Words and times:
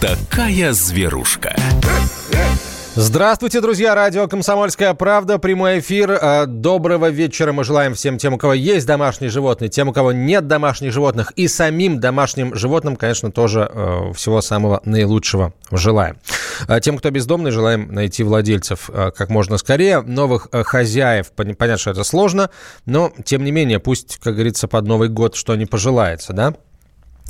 такая 0.00 0.72
зверушка. 0.72 1.54
Здравствуйте, 2.94 3.60
друзья! 3.60 3.94
Радио 3.94 4.26
«Комсомольская 4.28 4.94
правда», 4.94 5.38
прямой 5.38 5.78
эфир. 5.78 6.10
Э, 6.10 6.46
доброго 6.46 7.10
вечера 7.10 7.52
мы 7.52 7.64
желаем 7.64 7.94
всем 7.94 8.18
тем, 8.18 8.34
у 8.34 8.38
кого 8.38 8.54
есть 8.54 8.86
домашние 8.86 9.30
животные, 9.30 9.68
тем, 9.68 9.88
у 9.88 9.92
кого 9.92 10.12
нет 10.12 10.48
домашних 10.48 10.92
животных, 10.92 11.32
и 11.36 11.46
самим 11.48 12.00
домашним 12.00 12.54
животным, 12.54 12.96
конечно, 12.96 13.30
тоже 13.30 13.70
э, 13.72 14.12
всего 14.14 14.40
самого 14.40 14.80
наилучшего 14.84 15.52
желаем. 15.70 16.18
Э, 16.66 16.80
тем, 16.80 16.98
кто 16.98 17.10
бездомный, 17.10 17.50
желаем 17.50 17.92
найти 17.92 18.24
владельцев 18.24 18.90
как 18.92 19.28
можно 19.28 19.58
скорее. 19.58 20.00
Новых 20.00 20.48
хозяев, 20.50 21.30
понятно, 21.32 21.76
что 21.76 21.90
это 21.90 22.04
сложно, 22.04 22.50
но, 22.86 23.12
тем 23.24 23.44
не 23.44 23.52
менее, 23.52 23.78
пусть, 23.78 24.18
как 24.22 24.34
говорится, 24.34 24.66
под 24.66 24.86
Новый 24.86 25.10
год 25.10 25.36
что 25.36 25.54
не 25.56 25.66
пожелается, 25.66 26.32
да? 26.32 26.54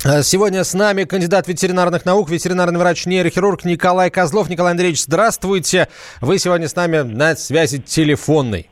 Э, 0.03 0.23
сегодня 0.23 0.63
с 0.63 0.73
нами 0.73 1.03
кандидат 1.03 1.47
ветеринарных 1.47 2.05
наук, 2.05 2.29
ветеринарный 2.31 2.79
врач-нейрохирург 2.79 3.63
Николай 3.65 4.09
Козлов. 4.09 4.49
Николай 4.49 4.71
Андреевич, 4.71 5.03
здравствуйте. 5.03 5.89
Вы 6.21 6.39
сегодня 6.39 6.67
с 6.67 6.75
нами 6.75 7.01
на 7.01 7.35
связи 7.35 7.79
телефонной. 7.79 8.67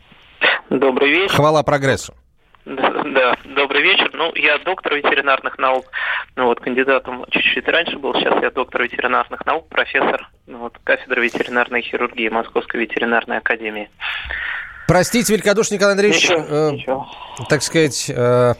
Добрый 0.71 1.11
вечер. 1.11 1.35
Хвала 1.35 1.61
прогрессу. 1.61 2.15
Да, 2.65 3.03
да, 3.03 3.35
добрый 3.45 3.83
вечер. 3.83 4.09
Ну, 4.13 4.33
я 4.35 4.57
доктор 4.59 4.95
ветеринарных 4.95 5.59
наук, 5.59 5.85
ну 6.35 6.45
вот, 6.45 6.61
кандидатом 6.61 7.25
чуть-чуть 7.29 7.67
раньше 7.67 7.99
был, 7.99 8.13
сейчас 8.15 8.41
я 8.41 8.49
доктор 8.49 8.83
ветеринарных 8.83 9.45
наук, 9.45 9.67
профессор, 9.69 10.29
ну, 10.47 10.57
вот, 10.57 10.77
кафедры 10.83 11.23
ветеринарной 11.23 11.81
хирургии 11.81 12.29
Московской 12.29 12.81
ветеринарной 12.81 13.37
академии. 13.37 13.89
Простите, 14.87 15.33
великодушный 15.33 15.77
Николай 15.77 15.93
Андреевич, 15.93 16.23
ничего, 16.23 16.45
э, 16.49 16.71
ничего. 16.71 17.07
так 17.49 17.61
сказать, 17.61 18.09
э, 18.09 18.53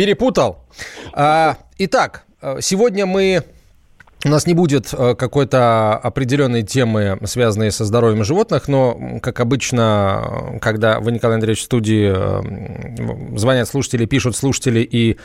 перепутал. 0.00 0.64
А, 1.12 1.58
итак, 1.76 2.24
сегодня 2.60 3.04
мы 3.04 3.44
у 4.24 4.28
нас 4.30 4.46
не 4.46 4.54
будет 4.54 4.94
э, 4.94 5.14
какой-то 5.14 5.94
определенной 5.94 6.62
темы, 6.62 7.18
связанной 7.24 7.70
со 7.70 7.84
здоровьем 7.84 8.24
животных, 8.24 8.66
но, 8.66 9.18
как 9.20 9.40
обычно, 9.40 10.58
когда 10.62 11.00
вы, 11.00 11.12
Николай 11.12 11.34
Андреевич, 11.34 11.60
в 11.60 11.64
студии 11.64 12.12
э, 12.14 13.36
звонят 13.36 13.68
слушатели, 13.68 14.06
пишут 14.06 14.36
слушатели 14.36 14.80
и 14.80 15.18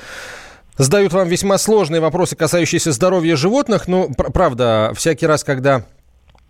задают 0.77 1.13
вам 1.13 1.29
весьма 1.29 1.57
сложные 1.57 2.01
вопросы, 2.01 2.35
касающиеся 2.35 2.91
здоровья 2.91 3.37
животных, 3.37 3.87
ну, 3.87 4.11
правда, 4.13 4.91
всякий 4.93 5.25
раз, 5.25 5.45
когда 5.45 5.85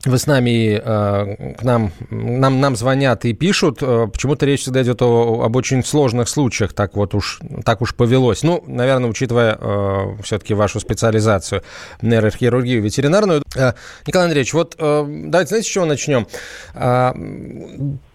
вы 0.08 0.18
с 0.18 0.28
нами, 0.28 0.82
э, 0.84 1.54
к 1.56 1.64
нам, 1.64 1.92
нам, 2.10 2.60
нам 2.60 2.76
звонят 2.76 3.26
и 3.26 3.34
пишут, 3.34 3.80
э, 3.82 4.08
почему-то 4.12 4.46
речь 4.46 4.62
всегда 4.62 4.84
идет 4.84 5.02
о, 5.02 5.44
об 5.44 5.56
очень 5.56 5.84
сложных 5.84 6.30
случаях, 6.30 6.74
так 6.74 6.96
вот 6.96 7.16
уж, 7.16 7.40
так 7.64 7.82
уж 7.82 7.96
повелось. 7.96 8.44
Ну, 8.44 8.64
наверное, 8.68 9.10
учитывая 9.10 9.58
э, 9.60 10.18
все-таки 10.24 10.54
вашу 10.54 10.80
специализацию, 10.80 11.64
нейрохирургию 12.02 12.82
ветеринарную. 12.82 13.44
Э, 13.56 13.74
Николай 14.06 14.28
Андреевич, 14.28 14.54
вот 14.54 14.76
э, 14.78 15.06
давайте, 15.08 15.50
знаете, 15.50 15.68
с 15.68 15.72
чего 15.72 15.86
начнем? 15.86 16.28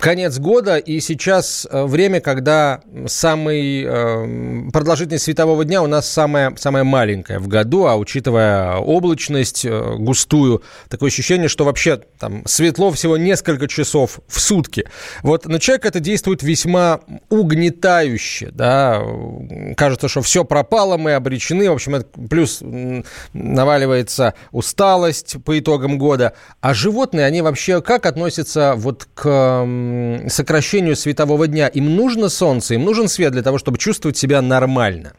Конец 0.01 0.39
года, 0.39 0.79
и 0.79 0.99
сейчас 1.01 1.69
э, 1.71 1.85
время, 1.85 2.23
когда 2.23 2.81
самый 3.07 3.85
э, 3.85 4.71
продолжительность 4.73 5.25
светового 5.25 5.63
дня 5.67 5.83
у 5.83 5.87
нас 5.87 6.09
самая, 6.09 6.55
самая 6.57 6.85
маленькая 6.85 7.39
в 7.39 7.49
году, 7.49 7.85
а 7.85 7.97
учитывая 7.97 8.77
облачность 8.77 9.67
э, 9.67 9.97
густую, 9.99 10.63
такое 10.89 11.09
ощущение, 11.09 11.49
что 11.49 11.67
вообще 11.67 12.01
там 12.19 12.43
светло 12.47 12.91
всего 12.93 13.19
несколько 13.19 13.69
часов 13.69 14.21
в 14.27 14.41
сутки. 14.41 14.87
Вот 15.23 15.45
на 15.45 15.61
человека 15.61 15.89
это 15.89 16.01
действует 16.01 16.43
весьма 16.43 17.01
угнетающе, 17.29 18.53
да, 18.53 19.03
кажется, 19.77 20.09
что 20.09 20.23
все 20.23 20.45
пропало, 20.45 20.97
мы 20.97 21.13
обречены, 21.13 21.69
в 21.69 21.75
общем, 21.75 21.97
это 21.97 22.07
плюс 22.31 22.63
наваливается 23.35 24.33
усталость 24.51 25.37
по 25.45 25.59
итогам 25.59 25.99
года. 25.99 26.33
А 26.63 26.73
животные, 26.73 27.27
они 27.27 27.43
вообще 27.43 27.83
как 27.83 28.07
относятся 28.07 28.73
вот 28.77 29.07
к 29.13 29.67
сокращению 30.29 30.97
светового 30.97 31.47
дня? 31.47 31.69
Им 31.69 31.97
нужно 31.97 32.29
солнце, 32.29 32.75
им 32.75 32.85
нужен 32.85 33.09
свет 33.09 33.33
для 33.33 33.43
того, 33.43 33.59
чтобы 33.59 33.79
чувствовать 33.79 34.17
себя 34.17 34.43
нормально? 34.43 35.13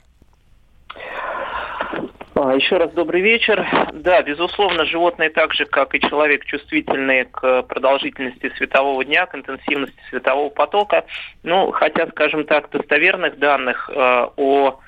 А, 2.34 2.56
еще 2.56 2.78
раз 2.78 2.92
добрый 2.94 3.22
вечер. 3.22 3.64
Да, 3.94 4.22
безусловно, 4.24 4.86
животные 4.86 5.30
так 5.30 5.54
же, 5.54 5.66
как 5.66 5.94
и 5.94 6.00
человек, 6.00 6.44
чувствительны 6.46 7.26
к 7.26 7.64
продолжительности 7.64 8.52
светового 8.58 9.06
дня, 9.06 9.28
к 9.28 9.36
интенсивности 9.36 10.00
светового 10.10 10.50
потока. 10.50 11.06
Ну, 11.44 11.72
хотя, 11.72 12.08
скажем 12.08 12.46
так, 12.46 12.70
достоверных 12.72 13.38
данных 13.38 13.90
э, 13.94 14.28
о 14.38 14.80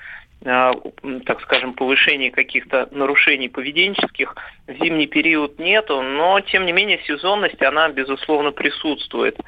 так 0.44 1.40
скажем, 1.42 1.72
повышении 1.72 2.28
каких-то 2.28 2.88
нарушений 2.90 3.48
поведенческих 3.48 4.36
в 4.66 4.72
зимний 4.72 5.06
период 5.06 5.58
нету, 5.58 6.02
но 6.02 6.40
тем 6.40 6.66
не 6.66 6.72
менее 6.72 7.00
сезонность, 7.06 7.62
она 7.62 7.88
безусловно 7.88 8.52
присутствует. 8.52 9.38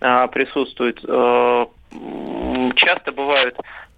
Э, 0.00 0.28
присутствует. 0.28 1.00
Э, 1.06 1.66
часто 2.76 3.12
бывают 3.12 3.56
Э, 3.56 3.93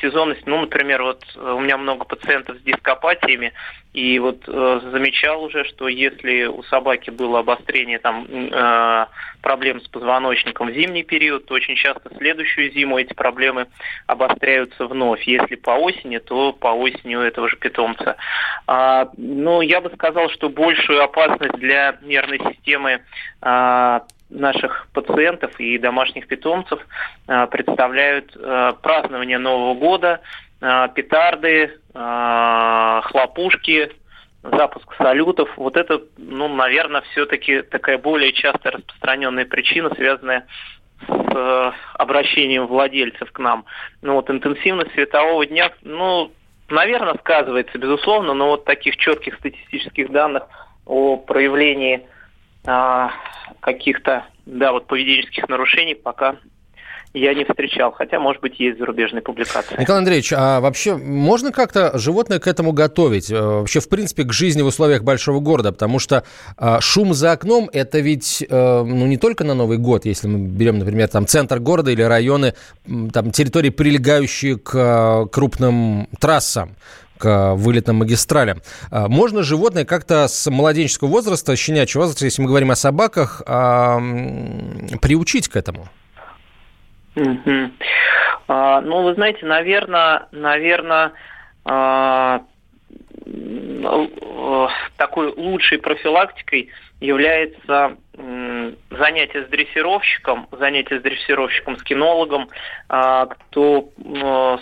сезонность, 0.00 0.46
ну, 0.46 0.60
например, 0.60 1.02
вот 1.02 1.22
э, 1.36 1.52
у 1.52 1.60
меня 1.60 1.76
много 1.76 2.04
пациентов 2.04 2.56
с 2.56 2.62
дископатиями, 2.62 3.52
и 3.92 4.18
вот 4.18 4.42
э, 4.46 4.80
замечал 4.90 5.44
уже, 5.44 5.64
что 5.64 5.86
если 5.86 6.46
у 6.46 6.62
собаки 6.64 7.10
было 7.10 7.40
обострение 7.40 7.98
там 7.98 8.26
э, 8.28 9.06
проблем 9.40 9.80
с 9.82 9.88
позвоночником 9.88 10.68
в 10.68 10.72
зимний 10.74 11.04
период, 11.04 11.44
то 11.46 11.54
очень 11.54 11.76
часто 11.76 12.10
следующую 12.16 12.72
зиму 12.72 12.98
эти 12.98 13.12
проблемы 13.12 13.66
обостряются 14.06 14.86
вновь. 14.86 15.22
Если 15.24 15.56
по 15.56 15.72
осени, 15.72 16.18
то 16.18 16.52
по 16.54 16.68
осени 16.68 17.14
у 17.14 17.20
этого 17.20 17.48
же 17.48 17.56
питомца. 17.56 18.16
А, 18.66 19.10
ну, 19.16 19.60
я 19.60 19.80
бы 19.82 19.90
сказал, 19.90 20.30
что 20.30 20.48
большую 20.48 21.02
опасность 21.02 21.54
для 21.58 21.98
нервной 22.02 22.38
системы 22.38 23.02
а, 23.42 24.04
наших 24.34 24.88
пациентов 24.92 25.58
и 25.58 25.78
домашних 25.78 26.26
питомцев 26.26 26.80
а, 27.26 27.46
представляют 27.46 28.36
а, 28.36 28.72
празднование 28.72 29.38
Нового 29.38 29.74
года, 29.74 30.20
а, 30.60 30.88
петарды, 30.88 31.78
хлопушки, 31.92 33.92
запуск 34.42 34.92
салютов. 34.98 35.48
Вот 35.56 35.76
это, 35.76 36.02
ну, 36.18 36.48
наверное, 36.48 37.02
все-таки 37.12 37.62
такая 37.62 37.98
более 37.98 38.32
часто 38.32 38.72
распространенная 38.72 39.44
причина, 39.44 39.94
связанная 39.94 40.44
с 41.06 41.74
обращением 41.94 42.66
владельцев 42.66 43.30
к 43.30 43.38
нам. 43.38 43.64
Ну 44.02 44.14
вот 44.14 44.28
интенсивность 44.28 44.92
светового 44.94 45.46
дня, 45.46 45.70
ну, 45.82 46.32
наверное, 46.68 47.14
сказывается, 47.14 47.78
безусловно, 47.78 48.34
но 48.34 48.48
вот 48.48 48.64
таких 48.64 48.96
четких 48.96 49.36
статистических 49.36 50.10
данных 50.10 50.48
о 50.84 51.16
проявлении 51.16 52.08
а, 52.66 53.12
каких-то, 53.60 54.24
да, 54.46 54.72
вот 54.72 54.86
поведенческих 54.86 55.48
нарушений 55.48 55.94
пока 55.94 56.36
я 57.14 57.32
не 57.32 57.44
встречал, 57.44 57.92
хотя, 57.92 58.18
может 58.18 58.42
быть, 58.42 58.58
есть 58.58 58.78
зарубежные 58.78 59.22
публикации. 59.22 59.76
Николай 59.78 60.00
Андреевич, 60.00 60.32
а 60.36 60.60
вообще 60.60 60.96
можно 60.96 61.52
как-то 61.52 61.96
животное 61.96 62.40
к 62.40 62.48
этому 62.48 62.72
готовить? 62.72 63.30
Э, 63.30 63.40
вообще, 63.40 63.78
в 63.78 63.88
принципе, 63.88 64.24
к 64.24 64.32
жизни 64.32 64.62
в 64.62 64.66
условиях 64.66 65.04
большого 65.04 65.38
города, 65.38 65.70
потому 65.70 66.00
что 66.00 66.24
а, 66.56 66.80
шум 66.80 67.14
за 67.14 67.30
окном– 67.30 67.70
это 67.72 68.00
ведь, 68.00 68.44
а, 68.50 68.82
ну, 68.82 69.06
не 69.06 69.16
только 69.16 69.44
на 69.44 69.54
Новый 69.54 69.78
год, 69.78 70.06
если 70.06 70.26
мы 70.26 70.40
берем, 70.40 70.80
например, 70.80 71.06
там, 71.06 71.28
центр 71.28 71.60
города 71.60 71.92
или 71.92 72.02
районы, 72.02 72.54
там, 73.12 73.30
территории, 73.30 73.70
прилегающие 73.70 74.58
к 74.58 74.72
а, 74.74 75.26
крупным 75.26 76.08
трассам 76.18 76.74
к 77.24 77.54
вылетным 77.54 77.96
магистралям. 77.96 78.60
А, 78.90 79.08
можно 79.08 79.42
животное 79.42 79.86
как-то 79.86 80.28
с 80.28 80.50
младенческого 80.50 81.08
возраста, 81.08 81.56
щенячьего 81.56 82.02
возраста, 82.02 82.26
если 82.26 82.42
мы 82.42 82.48
говорим 82.48 82.70
о 82.70 82.76
собаках, 82.76 83.40
а, 83.46 83.98
приучить 85.00 85.48
к 85.48 85.56
этому? 85.56 85.88
А, 87.16 88.82
ну, 88.82 89.04
вы 89.04 89.14
знаете, 89.14 89.46
наверное, 89.46 90.26
наверное, 90.32 91.12
а, 91.64 92.42
такой 94.98 95.32
лучшей 95.34 95.78
профилактикой 95.78 96.68
является 97.00 97.96
занятие 98.90 99.44
с 99.44 99.48
дрессировщиком, 99.48 100.48
занятие 100.52 101.00
с 101.00 101.02
дрессировщиком, 101.02 101.76
с 101.78 101.82
кинологом, 101.82 102.48
а, 102.88 103.26
кто 103.26 103.90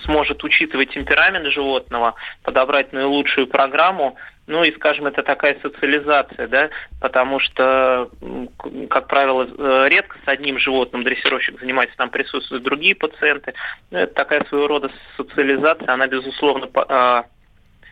сможет 0.05 0.45
учитывать 0.45 0.91
темперамент 0.91 1.47
животного, 1.47 2.15
подобрать 2.43 2.93
наилучшую 2.93 3.47
программу, 3.47 4.17
ну 4.47 4.65
и, 4.65 4.73
скажем, 4.73 5.07
это 5.07 5.23
такая 5.23 5.57
социализация, 5.63 6.49
да, 6.49 6.71
потому 7.01 7.39
что, 7.39 8.11
как 8.91 9.07
правило, 9.07 9.47
э, 9.47 9.89
редко 9.89 10.19
с 10.25 10.29
одним 10.29 10.59
животным 10.59 11.05
дрессировщик 11.05 11.61
занимается, 11.61 11.97
там 11.97 12.11
присутствуют 12.11 12.65
другие 12.65 12.97
пациенты. 12.97 13.55
Ну, 13.91 13.99
это 13.99 14.15
такая 14.15 14.45
своего 14.45 14.67
рода 14.67 14.91
социализация, 15.17 15.93
она, 15.93 16.09
безусловно, 16.09 16.69
а, 16.89 17.25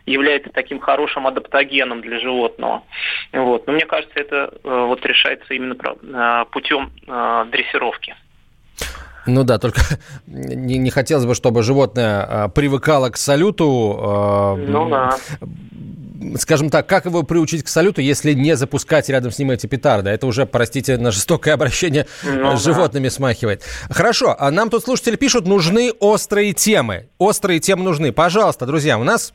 является 0.06 0.50
таким 0.50 0.80
хорошим 0.80 1.26
адаптогеном 1.26 2.00
для 2.00 2.18
животного. 2.18 2.82
Вот. 3.32 3.66
Но 3.66 3.72
мне 3.72 3.86
кажется, 3.86 4.18
это 4.18 4.52
э, 4.62 4.84
вот 4.86 5.04
решается 5.04 5.54
именно 5.54 5.74
э, 5.74 6.44
путем 6.50 6.90
э, 7.06 7.44
дрессировки. 7.50 8.14
Ну 9.26 9.44
да, 9.44 9.58
только 9.58 9.80
не, 10.26 10.78
не 10.78 10.90
хотелось 10.90 11.26
бы, 11.26 11.34
чтобы 11.34 11.62
животное 11.62 12.48
привыкало 12.48 13.10
к 13.10 13.16
салюту. 13.16 14.56
Ну 14.58 14.88
да 14.88 15.10
скажем 16.38 16.70
так, 16.70 16.86
как 16.86 17.06
его 17.06 17.22
приучить 17.22 17.62
к 17.62 17.68
салюту, 17.68 18.00
если 18.00 18.32
не 18.32 18.56
запускать 18.56 19.08
рядом 19.08 19.30
с 19.32 19.38
ним 19.38 19.50
эти 19.50 19.66
петарды? 19.66 20.10
Это 20.10 20.26
уже, 20.26 20.46
простите, 20.46 20.96
на 20.96 21.10
жестокое 21.10 21.54
обращение 21.54 22.06
ну, 22.22 22.56
с 22.56 22.64
животными 22.64 23.08
да. 23.08 23.10
смахивает. 23.10 23.62
Хорошо, 23.88 24.36
а 24.38 24.50
нам 24.50 24.70
тут 24.70 24.84
слушатели 24.84 25.16
пишут, 25.16 25.46
нужны 25.46 25.92
острые 26.00 26.52
темы. 26.52 27.08
Острые 27.18 27.60
темы 27.60 27.84
нужны. 27.84 28.12
Пожалуйста, 28.12 28.66
друзья, 28.66 28.98
у 28.98 29.04
нас 29.04 29.32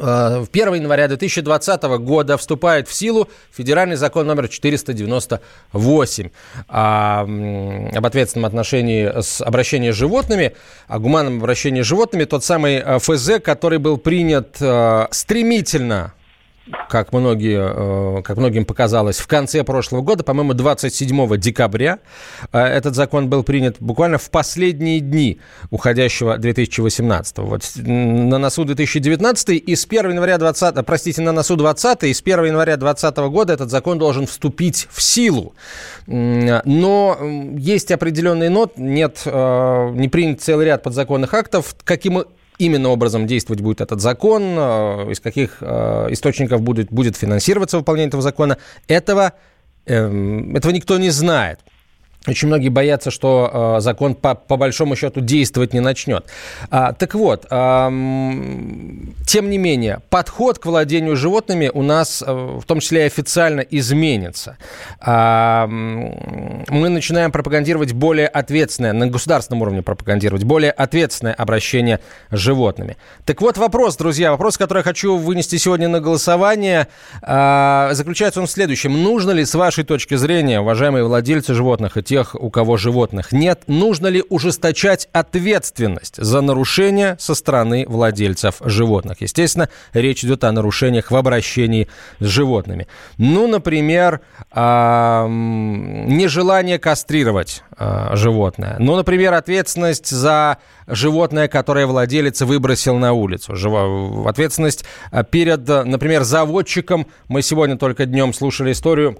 1 0.00 0.74
января 0.74 1.08
2020 1.08 1.82
года 1.82 2.36
вступает 2.36 2.88
в 2.88 2.94
силу 2.94 3.28
федеральный 3.52 3.96
закон 3.96 4.26
номер 4.26 4.48
498 4.48 6.30
о, 6.68 7.20
об 7.20 8.06
ответственном 8.06 8.46
отношении 8.46 9.20
с 9.20 9.40
обращением 9.40 9.92
с 9.92 9.96
животными, 9.96 10.54
о 10.88 10.98
гуманном 10.98 11.38
обращении 11.38 11.82
с 11.82 11.86
животными, 11.86 12.24
тот 12.24 12.44
самый 12.44 12.76
э, 12.76 12.98
ФЗ, 12.98 13.40
который 13.42 13.78
был 13.78 13.98
принят 13.98 14.56
э, 14.60 15.06
стремительно 15.10 16.14
как, 16.88 17.12
многие, 17.12 18.18
э, 18.18 18.22
как 18.22 18.36
многим 18.36 18.64
показалось, 18.64 19.18
в 19.18 19.26
конце 19.26 19.64
прошлого 19.64 20.02
года, 20.02 20.24
по-моему, 20.24 20.54
27 20.54 21.36
декабря 21.36 21.98
э, 22.52 22.58
этот 22.58 22.94
закон 22.94 23.28
был 23.28 23.42
принят 23.42 23.76
буквально 23.80 24.18
в 24.18 24.30
последние 24.30 25.00
дни 25.00 25.38
уходящего 25.70 26.38
2018. 26.38 27.38
Вот 27.38 27.62
на 27.76 28.38
носу 28.38 28.64
2019 28.64 29.50
и 29.50 29.76
с 29.76 29.86
1 29.86 30.10
января 30.10 30.38
20, 30.38 30.84
простите, 30.84 31.22
на 31.22 31.32
носу 31.32 31.56
20 31.56 32.04
и 32.04 32.14
с 32.14 32.20
1 32.20 32.46
января 32.46 32.76
2020 32.76 33.16
года 33.32 33.52
этот 33.52 33.70
закон 33.70 33.98
должен 33.98 34.26
вступить 34.26 34.88
в 34.90 35.02
силу. 35.02 35.54
Но 36.06 37.18
есть 37.56 37.90
определенный 37.92 38.48
нот, 38.48 38.76
нет, 38.76 39.22
э, 39.24 39.90
не 39.94 40.08
принят 40.08 40.40
целый 40.40 40.66
ряд 40.66 40.82
подзаконных 40.82 41.32
актов, 41.34 41.74
каким 41.84 42.24
именно 42.60 42.90
образом 42.90 43.26
действовать 43.26 43.62
будет 43.62 43.80
этот 43.80 44.00
закон, 44.00 44.42
э, 44.42 45.12
из 45.12 45.20
каких 45.20 45.58
э, 45.60 46.08
источников 46.10 46.60
будет, 46.60 46.92
будет 46.92 47.16
финансироваться 47.16 47.78
выполнение 47.78 48.08
этого 48.08 48.22
закона, 48.22 48.58
этого, 48.86 49.32
эм, 49.86 50.54
этого 50.54 50.70
никто 50.72 50.98
не 50.98 51.10
знает. 51.10 51.60
Очень 52.26 52.48
многие 52.48 52.68
боятся, 52.68 53.10
что 53.10 53.76
э, 53.78 53.80
закон 53.80 54.14
по, 54.14 54.34
по 54.34 54.58
большому 54.58 54.94
счету 54.94 55.22
действовать 55.22 55.72
не 55.72 55.80
начнет. 55.80 56.26
А, 56.70 56.92
так 56.92 57.14
вот, 57.14 57.46
э, 57.50 57.88
тем 59.26 59.48
не 59.48 59.56
менее, 59.56 60.00
подход 60.10 60.58
к 60.58 60.66
владению 60.66 61.16
животными 61.16 61.70
у 61.72 61.82
нас, 61.82 62.22
э, 62.26 62.30
в 62.30 62.62
том 62.66 62.80
числе 62.80 63.04
и 63.04 63.06
официально, 63.06 63.62
изменится. 63.62 64.58
А, 65.00 65.66
мы 65.66 66.90
начинаем 66.90 67.32
пропагандировать 67.32 67.94
более 67.94 68.28
ответственное, 68.28 68.92
на 68.92 69.06
государственном 69.06 69.62
уровне 69.62 69.80
пропагандировать, 69.80 70.44
более 70.44 70.72
ответственное 70.72 71.32
обращение 71.32 72.00
с 72.30 72.36
животными. 72.36 72.98
Так 73.24 73.40
вот 73.40 73.56
вопрос, 73.56 73.96
друзья, 73.96 74.30
вопрос, 74.32 74.58
который 74.58 74.80
я 74.80 74.84
хочу 74.84 75.16
вынести 75.16 75.56
сегодня 75.56 75.88
на 75.88 76.00
голосование, 76.00 76.88
э, 77.22 77.88
заключается 77.92 78.40
он 78.40 78.46
в 78.46 78.50
следующем. 78.50 79.02
Нужно 79.02 79.30
ли, 79.30 79.46
с 79.46 79.54
вашей 79.54 79.84
точки 79.84 80.16
зрения, 80.16 80.60
уважаемые 80.60 81.04
владельцы 81.04 81.54
животных 81.54 81.96
и 81.96 82.09
тех, 82.10 82.34
у 82.34 82.50
кого 82.50 82.76
животных 82.76 83.30
нет, 83.30 83.62
нужно 83.68 84.08
ли 84.08 84.24
ужесточать 84.28 85.08
ответственность 85.12 86.16
за 86.16 86.40
нарушения 86.40 87.16
со 87.20 87.36
стороны 87.36 87.84
владельцев 87.86 88.56
животных? 88.64 89.20
Естественно, 89.20 89.68
речь 89.92 90.24
идет 90.24 90.42
о 90.42 90.50
нарушениях 90.50 91.12
в 91.12 91.16
обращении 91.16 91.86
с 92.18 92.24
животными. 92.24 92.88
Ну, 93.16 93.46
например, 93.46 94.22
нежелание 94.52 96.80
кастрировать 96.80 97.62
а, 97.76 98.16
животное. 98.16 98.74
Ну, 98.80 98.96
например, 98.96 99.34
ответственность 99.34 100.08
за 100.08 100.58
животное, 100.88 101.46
которое 101.46 101.86
владелец 101.86 102.42
выбросил 102.42 102.96
на 102.96 103.12
улицу. 103.12 103.54
Ответственность 104.26 104.84
а, 105.12 105.22
перед, 105.22 105.68
например, 105.68 106.24
заводчиком. 106.24 107.06
Мы 107.28 107.42
сегодня 107.42 107.78
только 107.78 108.06
днем 108.06 108.34
слушали 108.34 108.72
историю 108.72 109.16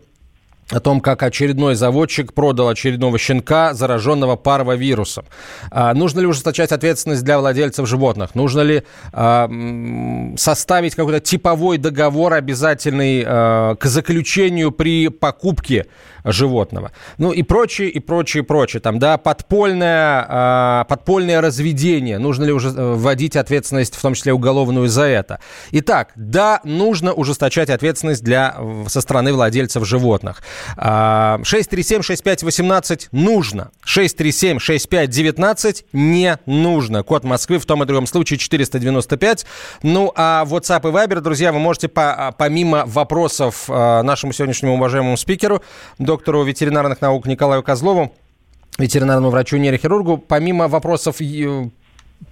о 0.70 0.80
том, 0.80 1.00
как 1.00 1.22
очередной 1.22 1.74
заводчик 1.74 2.32
продал 2.32 2.68
очередного 2.68 3.18
щенка, 3.18 3.74
зараженного 3.74 4.36
парвовирусом. 4.36 5.24
А, 5.70 5.92
нужно 5.94 6.20
ли 6.20 6.26
ужесточать 6.26 6.72
ответственность 6.72 7.24
для 7.24 7.38
владельцев 7.38 7.88
животных? 7.88 8.34
Нужно 8.34 8.60
ли 8.60 8.82
а, 9.12 9.50
составить 10.36 10.94
какой-то 10.94 11.20
типовой 11.20 11.78
договор 11.78 12.34
обязательный 12.34 13.24
а, 13.26 13.74
к 13.74 13.84
заключению 13.86 14.70
при 14.70 15.08
покупке 15.08 15.86
животного? 16.24 16.92
Ну 17.18 17.32
и 17.32 17.42
прочее, 17.42 17.90
и 17.90 18.00
прочее, 18.00 18.42
прочее. 18.42 18.80
Там, 18.80 18.98
да, 18.98 19.18
подпольное, 19.18 20.26
а, 20.28 20.84
подпольное 20.84 21.40
разведение. 21.40 22.18
Нужно 22.18 22.44
ли 22.44 22.52
уже 22.52 22.68
э, 22.68 22.94
вводить 22.94 23.36
ответственность, 23.36 23.94
в 23.94 24.02
том 24.02 24.14
числе 24.14 24.32
уголовную, 24.32 24.88
за 24.88 25.04
это? 25.04 25.38
Итак, 25.70 26.10
да, 26.16 26.60
нужно 26.64 27.12
ужесточать 27.12 27.70
ответственность 27.70 28.24
для, 28.24 28.56
со 28.88 29.00
стороны 29.00 29.32
владельцев 29.32 29.86
животных. 29.86 30.42
637-6518 30.76 33.08
нужно. 33.12 33.70
637-6519 33.86 35.84
не 35.92 36.38
нужно. 36.46 37.02
Код 37.02 37.24
Москвы 37.24 37.58
в 37.58 37.66
том 37.66 37.82
и 37.82 37.86
другом 37.86 38.06
случае 38.06 38.38
495. 38.38 39.46
Ну, 39.82 40.12
а 40.14 40.44
WhatsApp 40.46 40.88
и 40.88 40.92
Viber, 40.92 41.20
друзья, 41.20 41.52
вы 41.52 41.58
можете 41.58 41.88
по, 41.88 42.12
а, 42.12 42.30
помимо 42.32 42.84
вопросов 42.86 43.64
а, 43.68 44.02
нашему 44.02 44.32
сегодняшнему 44.32 44.74
уважаемому 44.74 45.16
спикеру, 45.16 45.62
доктору 46.10 46.42
ветеринарных 46.42 47.00
наук 47.00 47.26
Николаю 47.26 47.62
Козлову, 47.62 48.12
ветеринарному 48.78 49.30
врачу-нейрохирургу, 49.30 50.18
помимо 50.18 50.66
вопросов 50.66 51.18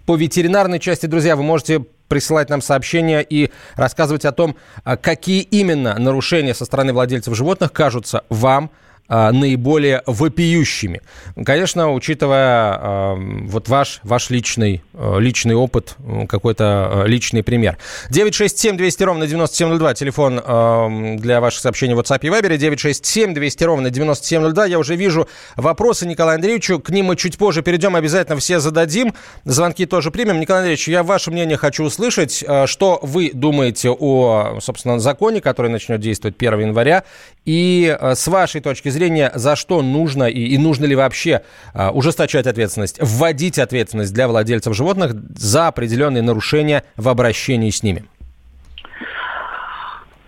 по 0.05 0.17
ветеринарной 0.17 0.81
части, 0.81 1.07
друзья, 1.07 1.37
вы 1.37 1.45
можете 1.45 1.87
присылать 2.09 2.51
нам 2.51 2.61
сообщения 2.61 3.21
и 3.21 3.53
рассказывать 3.77 4.25
о 4.25 4.33
том, 4.33 4.57
а, 4.83 4.97
какие 4.97 5.43
именно 5.43 5.97
нарушения 5.97 6.55
со 6.55 6.65
стороны 6.65 6.93
владельцев 6.93 7.37
животных 7.37 7.73
кажутся 7.73 8.25
вам 8.31 8.73
наиболее 9.09 10.03
вопиющими. 10.07 11.01
Конечно, 11.45 11.93
учитывая 11.93 12.79
а, 12.79 13.15
вот 13.17 13.69
ваш, 13.69 14.01
ваш 14.03 14.31
личный, 14.31 14.83
а, 14.93 15.19
личный 15.19 15.55
опыт, 15.55 15.97
какой-то 16.29 17.05
личный 17.07 17.43
пример. 17.43 17.79
967 18.11 18.77
200 18.77 19.03
ровно 19.03 19.27
9702, 19.27 19.95
телефон 19.95 21.19
для 21.19 21.41
ваших 21.41 21.61
сообщений 21.61 21.95
в 21.95 22.01
WhatsApp 22.01 22.21
и 22.23 22.27
Viber, 22.29 22.57
967 22.57 23.35
200 23.35 23.65
ровно 23.65 23.91
9702. 23.91 24.67
Я 24.67 24.79
уже 24.79 24.97
вижу 24.97 25.29
вопросы 25.57 26.07
Николаю 26.07 26.37
Андреевичу, 26.37 26.79
к 26.79 26.91
ним 26.91 27.07
мы 27.07 27.17
чуть 27.17 27.39
позже 27.39 27.63
перейдем, 27.63 27.97
обязательно 27.97 28.39
все 28.39 28.61
зададим. 28.61 29.15
Звонки 29.45 29.87
тоже 29.87 30.11
примем. 30.11 30.41
Николай 30.41 30.61
Андреевич, 30.63 30.89
я 30.89 31.03
ваше 31.03 31.31
мнение 31.31 31.57
хочу 31.57 31.85
услышать. 31.85 32.45
Что 32.67 32.99
вы 33.03 33.31
думаете 33.33 33.91
о, 33.91 34.59
собственно, 34.61 34.99
законе, 34.99 35.41
который 35.41 35.71
начнет 35.71 36.01
действовать 36.01 36.37
1 36.39 36.61
января, 36.61 37.05
и 37.49 37.97
с 37.99 38.29
вашей 38.29 38.61
точки 38.61 38.91
зрения, 38.91 39.33
за 39.35 39.57
что 39.57 39.81
нужно 39.81 40.25
и, 40.25 40.49
и 40.49 40.59
нужно 40.59 40.85
ли 40.85 40.95
вообще 40.95 41.45
а, 41.73 41.91
ужесточать 41.93 42.47
ответственность, 42.47 42.99
вводить 43.01 43.59
ответственность 43.59 44.13
для 44.13 44.29
владельцев 44.29 44.77
животных 44.77 45.13
за 45.35 45.69
определенные 45.69 46.23
нарушения 46.23 46.85
в 46.97 47.09
обращении 47.09 47.71
с 47.71 47.83
ними? 47.83 48.05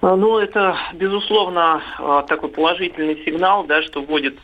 А, 0.00 0.16
ну, 0.16 0.38
это, 0.38 0.78
безусловно, 0.94 1.82
а, 1.98 2.22
такой 2.22 2.48
положительный 2.48 3.22
сигнал, 3.22 3.64
да, 3.64 3.82
что 3.82 4.00
вводится 4.00 4.38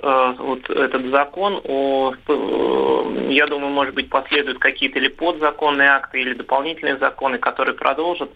э, 0.00 0.34
вот 0.38 0.70
этот 0.70 1.10
закон. 1.10 1.60
О, 1.64 2.12
э, 2.28 3.26
я 3.30 3.48
думаю, 3.48 3.72
может 3.72 3.94
быть, 3.94 4.08
последуют 4.08 4.60
какие-то 4.60 5.00
или 5.00 5.08
подзаконные 5.08 5.88
акты, 5.88 6.20
или 6.20 6.34
дополнительные 6.34 6.96
законы, 6.98 7.38
которые 7.38 7.74
продолжат 7.74 8.30
э, 8.30 8.34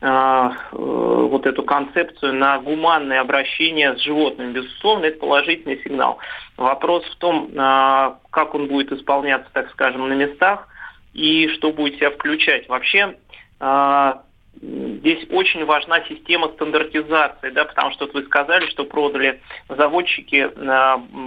вот 0.00 1.46
эту 1.46 1.62
концепцию 1.64 2.34
на 2.34 2.58
гуманное 2.58 3.20
обращение 3.20 3.96
с 3.96 4.00
животными. 4.00 4.52
Безусловно, 4.52 5.06
это 5.06 5.18
положительный 5.18 5.82
сигнал. 5.82 6.18
Вопрос 6.56 7.04
в 7.04 7.16
том, 7.16 7.50
а, 7.56 8.18
как 8.30 8.54
он 8.54 8.68
будет 8.68 8.92
исполняться, 8.92 9.50
так 9.52 9.70
скажем, 9.70 10.08
на 10.08 10.12
местах 10.12 10.68
и 11.14 11.48
что 11.48 11.72
будет 11.72 11.96
себя 11.96 12.10
включать. 12.10 12.68
Вообще, 12.68 13.16
а, 13.60 14.22
здесь 14.60 15.26
очень 15.30 15.64
важна 15.64 16.02
система 16.08 16.48
стандартизации, 16.48 17.50
да, 17.50 17.64
потому 17.64 17.90
что 17.92 18.06
вот 18.06 18.14
вы 18.14 18.22
сказали, 18.24 18.66
что 18.66 18.84
продали 18.84 19.40
заводчики 19.68 20.50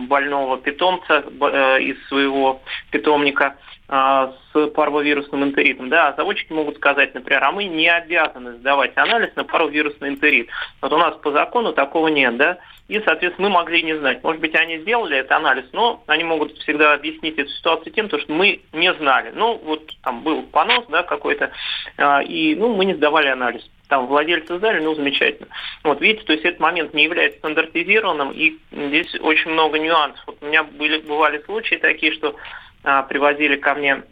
больного 0.07 0.57
питомца 0.57 1.23
э, 1.23 1.81
из 1.81 2.07
своего 2.07 2.61
питомника– 2.91 3.55
а, 3.80 3.80
с 3.91 4.67
парвовирусным 4.67 5.43
энтеритом. 5.43 5.89
Да, 5.89 6.07
а 6.07 6.15
заводчики 6.15 6.53
могут 6.53 6.77
сказать, 6.77 7.13
например, 7.13 7.43
а 7.43 7.51
мы 7.51 7.65
не 7.65 7.89
обязаны 7.89 8.53
сдавать 8.53 8.95
анализ 8.95 9.35
на 9.35 9.43
парвовирусный 9.43 10.09
энтерит. 10.09 10.47
Вот 10.81 10.93
у 10.93 10.97
нас 10.97 11.15
по 11.17 11.31
закону 11.31 11.73
такого 11.73 12.07
нет, 12.07 12.37
да, 12.37 12.57
и, 12.87 13.01
соответственно, 13.01 13.49
мы 13.49 13.55
могли 13.55 13.83
не 13.83 13.97
знать. 13.97 14.23
Может 14.23 14.39
быть, 14.39 14.55
они 14.55 14.79
сделали 14.79 15.17
этот 15.17 15.33
анализ, 15.33 15.65
но 15.73 16.03
они 16.07 16.23
могут 16.23 16.57
всегда 16.59 16.93
объяснить 16.93 17.37
эту 17.37 17.49
ситуацию 17.49 17.91
тем, 17.91 18.07
что 18.07 18.19
мы 18.29 18.61
не 18.71 18.93
знали. 18.93 19.33
Ну, 19.35 19.59
вот 19.63 19.91
там 20.03 20.21
был 20.23 20.43
понос, 20.43 20.85
да, 20.87 21.03
какой-то, 21.03 21.51
а, 21.97 22.21
и, 22.21 22.55
ну, 22.55 22.73
мы 22.73 22.85
не 22.85 22.93
сдавали 22.93 23.27
анализ 23.27 23.69
там 23.89 24.07
владельцы 24.07 24.57
сдали, 24.57 24.79
ну, 24.79 24.95
замечательно. 24.95 25.49
Вот, 25.83 25.99
видите, 25.99 26.23
то 26.23 26.31
есть 26.31 26.45
этот 26.45 26.61
момент 26.61 26.93
не 26.93 27.03
является 27.03 27.39
стандартизированным, 27.39 28.31
и 28.31 28.55
здесь 28.71 29.13
очень 29.19 29.51
много 29.51 29.79
нюансов. 29.79 30.23
Вот 30.27 30.37
у 30.39 30.45
меня 30.45 30.63
были, 30.63 30.99
бывали 30.99 31.43
случаи 31.43 31.75
такие, 31.75 32.13
что 32.13 32.37
а, 32.83 33.03
привозили 33.03 33.55
ко 33.55 33.75
мне 33.75 34.03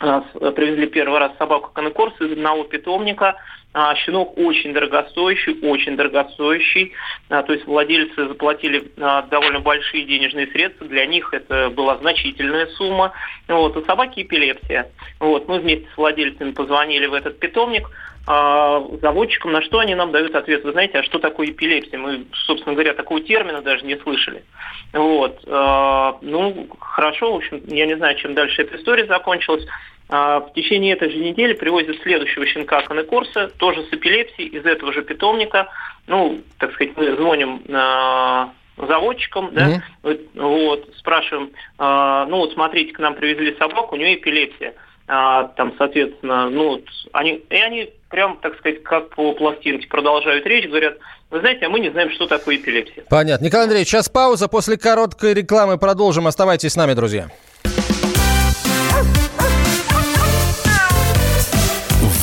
а, 0.00 0.20
привезли 0.52 0.86
первый 0.86 1.18
раз 1.18 1.32
собаку 1.38 1.70
Канекорс 1.72 2.14
из 2.20 2.32
одного 2.32 2.64
питомника, 2.64 3.36
А, 3.72 3.94
щенок 3.94 4.36
очень 4.36 4.72
дорогостоящий, 4.72 5.56
очень 5.62 5.96
дорогостоящий. 5.96 6.92
А, 7.28 7.42
то 7.42 7.52
есть 7.52 7.66
владельцы 7.66 8.26
заплатили 8.26 8.90
а, 8.98 9.22
довольно 9.22 9.60
большие 9.60 10.04
денежные 10.04 10.48
средства. 10.48 10.88
Для 10.88 11.06
них 11.06 11.32
это 11.32 11.70
была 11.70 11.96
значительная 11.98 12.66
сумма. 12.66 13.12
Вот. 13.46 13.76
У 13.76 13.84
собаки 13.84 14.22
эпилепсия. 14.22 14.90
Вот. 15.20 15.46
Мы 15.46 15.60
вместе 15.60 15.86
с 15.94 15.96
владельцами 15.96 16.50
позвонили 16.50 17.06
в 17.06 17.14
этот 17.14 17.38
питомник 17.38 17.88
заводчикам, 18.26 19.50
на 19.52 19.62
что 19.62 19.78
они 19.78 19.94
нам 19.94 20.12
дают 20.12 20.34
ответ. 20.36 20.62
Вы 20.62 20.72
знаете, 20.72 20.98
а 20.98 21.02
что 21.02 21.18
такое 21.18 21.48
эпилепсия? 21.48 21.98
Мы, 21.98 22.26
собственно 22.46 22.74
говоря, 22.74 22.92
такого 22.92 23.20
термина 23.22 23.62
даже 23.62 23.84
не 23.84 23.96
слышали. 23.96 24.44
Вот. 24.92 25.40
Ну, 25.46 26.68
хорошо, 26.78 27.32
в 27.32 27.36
общем, 27.36 27.62
я 27.66 27.86
не 27.86 27.96
знаю, 27.96 28.16
чем 28.18 28.34
дальше 28.34 28.62
эта 28.62 28.76
история 28.76 29.06
закончилась. 29.06 29.66
А, 30.10 30.40
в 30.40 30.52
течение 30.54 30.94
этой 30.94 31.10
же 31.10 31.18
недели 31.18 31.52
привозят 31.52 31.96
следующего 32.02 32.44
щенка 32.46 32.82
Конекорса, 32.82 33.48
тоже 33.58 33.84
с 33.84 33.92
эпилепсией, 33.92 34.48
из 34.48 34.66
этого 34.66 34.92
же 34.92 35.02
питомника. 35.02 35.68
Ну, 36.06 36.40
так 36.58 36.72
сказать, 36.74 36.96
мы 36.96 37.14
звоним 37.14 37.62
заводчикам, 38.88 39.50
да, 39.52 39.82
mm-hmm. 40.02 40.28
вот, 40.34 40.88
спрашиваем, 40.96 41.50
э, 41.78 42.26
ну 42.28 42.38
вот 42.38 42.52
смотрите, 42.54 42.92
к 42.92 42.98
нам 42.98 43.14
привезли 43.14 43.54
собаку, 43.58 43.94
у 43.94 43.98
нее 43.98 44.16
эпилепсия. 44.16 44.74
А, 45.06 45.48
там, 45.56 45.74
соответственно, 45.76 46.48
ну, 46.48 46.68
вот, 46.68 46.84
они, 47.12 47.42
и 47.50 47.56
они 47.56 47.90
прям, 48.08 48.38
так 48.38 48.56
сказать, 48.58 48.82
как 48.84 49.10
по 49.10 49.32
пластинке 49.32 49.88
продолжают 49.88 50.46
речь, 50.46 50.68
говорят, 50.68 50.98
вы 51.30 51.40
знаете, 51.40 51.66
а 51.66 51.68
мы 51.68 51.80
не 51.80 51.90
знаем, 51.90 52.10
что 52.12 52.26
такое 52.26 52.56
эпилепсия. 52.56 53.04
Понятно. 53.10 53.44
Николай 53.44 53.64
Андреевич, 53.64 53.88
сейчас 53.88 54.08
пауза, 54.08 54.46
после 54.46 54.78
короткой 54.78 55.34
рекламы 55.34 55.78
продолжим. 55.78 56.28
Оставайтесь 56.28 56.72
с 56.72 56.76
нами, 56.76 56.94
друзья. 56.94 57.28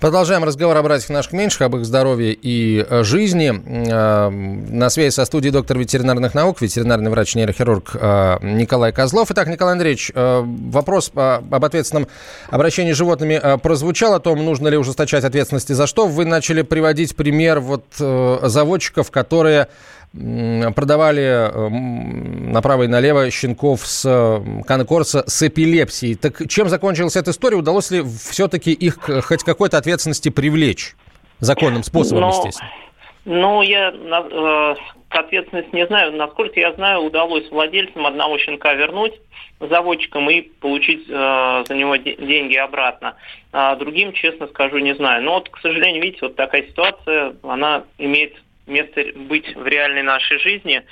Продолжаем 0.00 0.44
разговор 0.44 0.76
о 0.76 0.82
братьях 0.82 1.08
наших 1.08 1.32
меньших, 1.32 1.62
об 1.62 1.76
их 1.76 1.86
здоровье 1.86 2.34
и 2.34 2.84
э, 2.86 3.02
жизни. 3.02 3.62
Э, 3.64 4.28
на 4.28 4.90
связи 4.90 5.14
со 5.14 5.24
студией 5.24 5.52
доктор 5.52 5.78
ветеринарных 5.78 6.34
наук, 6.34 6.60
ветеринарный 6.60 7.10
врач-нейрохирург 7.10 7.92
э, 7.94 8.36
Николай 8.42 8.92
Козлов. 8.92 9.30
Итак, 9.30 9.48
Николай 9.48 9.72
Андреевич, 9.72 10.12
вопрос 10.14 11.10
об 11.14 11.64
ответственном 11.64 12.08
обращении 12.50 12.92
с 12.92 12.96
животными 12.96 13.40
прозвучал, 13.62 14.14
о 14.14 14.20
том, 14.20 14.44
нужно 14.44 14.68
ли 14.68 14.76
ужесточать 14.76 15.24
ответственности 15.24 15.72
за 15.72 15.86
что. 15.86 16.06
Вы 16.06 16.26
начали 16.26 16.60
приводить 16.60 17.16
пример 17.16 17.60
вот 17.60 17.84
заводчиков, 17.96 19.10
которые 19.10 19.68
продавали 20.74 21.50
направо 22.50 22.84
и 22.84 22.86
налево 22.86 23.30
щенков 23.30 23.86
с 23.86 24.42
конкурса 24.66 25.24
с 25.26 25.42
эпилепсией. 25.46 26.14
Так 26.14 26.48
чем 26.48 26.68
закончилась 26.68 27.16
эта 27.16 27.30
история? 27.30 27.56
Удалось 27.56 27.90
ли 27.90 28.02
все-таки 28.02 28.72
их 28.72 28.98
хоть 29.24 29.44
какой-то 29.44 29.78
ответственности 29.78 30.28
привлечь? 30.28 30.94
Законным 31.40 31.82
способом, 31.82 32.22
Но... 32.22 32.28
естественно. 32.28 32.70
Ну, 33.26 33.60
я 33.60 33.90
э, 33.90 34.74
к 35.08 35.16
ответственности 35.16 35.74
не 35.74 35.86
знаю. 35.86 36.12
Насколько 36.12 36.60
я 36.60 36.72
знаю, 36.74 37.00
удалось 37.00 37.50
владельцам 37.50 38.06
одного 38.06 38.38
щенка 38.38 38.72
вернуть 38.74 39.14
заводчикам 39.58 40.30
и 40.30 40.42
получить 40.42 41.06
э, 41.08 41.64
за 41.66 41.74
него 41.74 41.96
де- 41.96 42.14
деньги 42.14 42.54
обратно. 42.54 43.16
А 43.52 43.74
другим, 43.74 44.12
честно 44.12 44.46
скажу, 44.46 44.78
не 44.78 44.94
знаю. 44.94 45.24
Но 45.24 45.34
вот, 45.34 45.48
к 45.48 45.58
сожалению, 45.58 46.02
видите, 46.02 46.20
вот 46.22 46.36
такая 46.36 46.62
ситуация, 46.68 47.34
она 47.42 47.82
имеет 47.98 48.34
место 48.66 49.04
быть 49.14 49.54
в 49.54 49.66
реальной 49.66 50.02
нашей 50.02 50.38
жизни. 50.38 50.84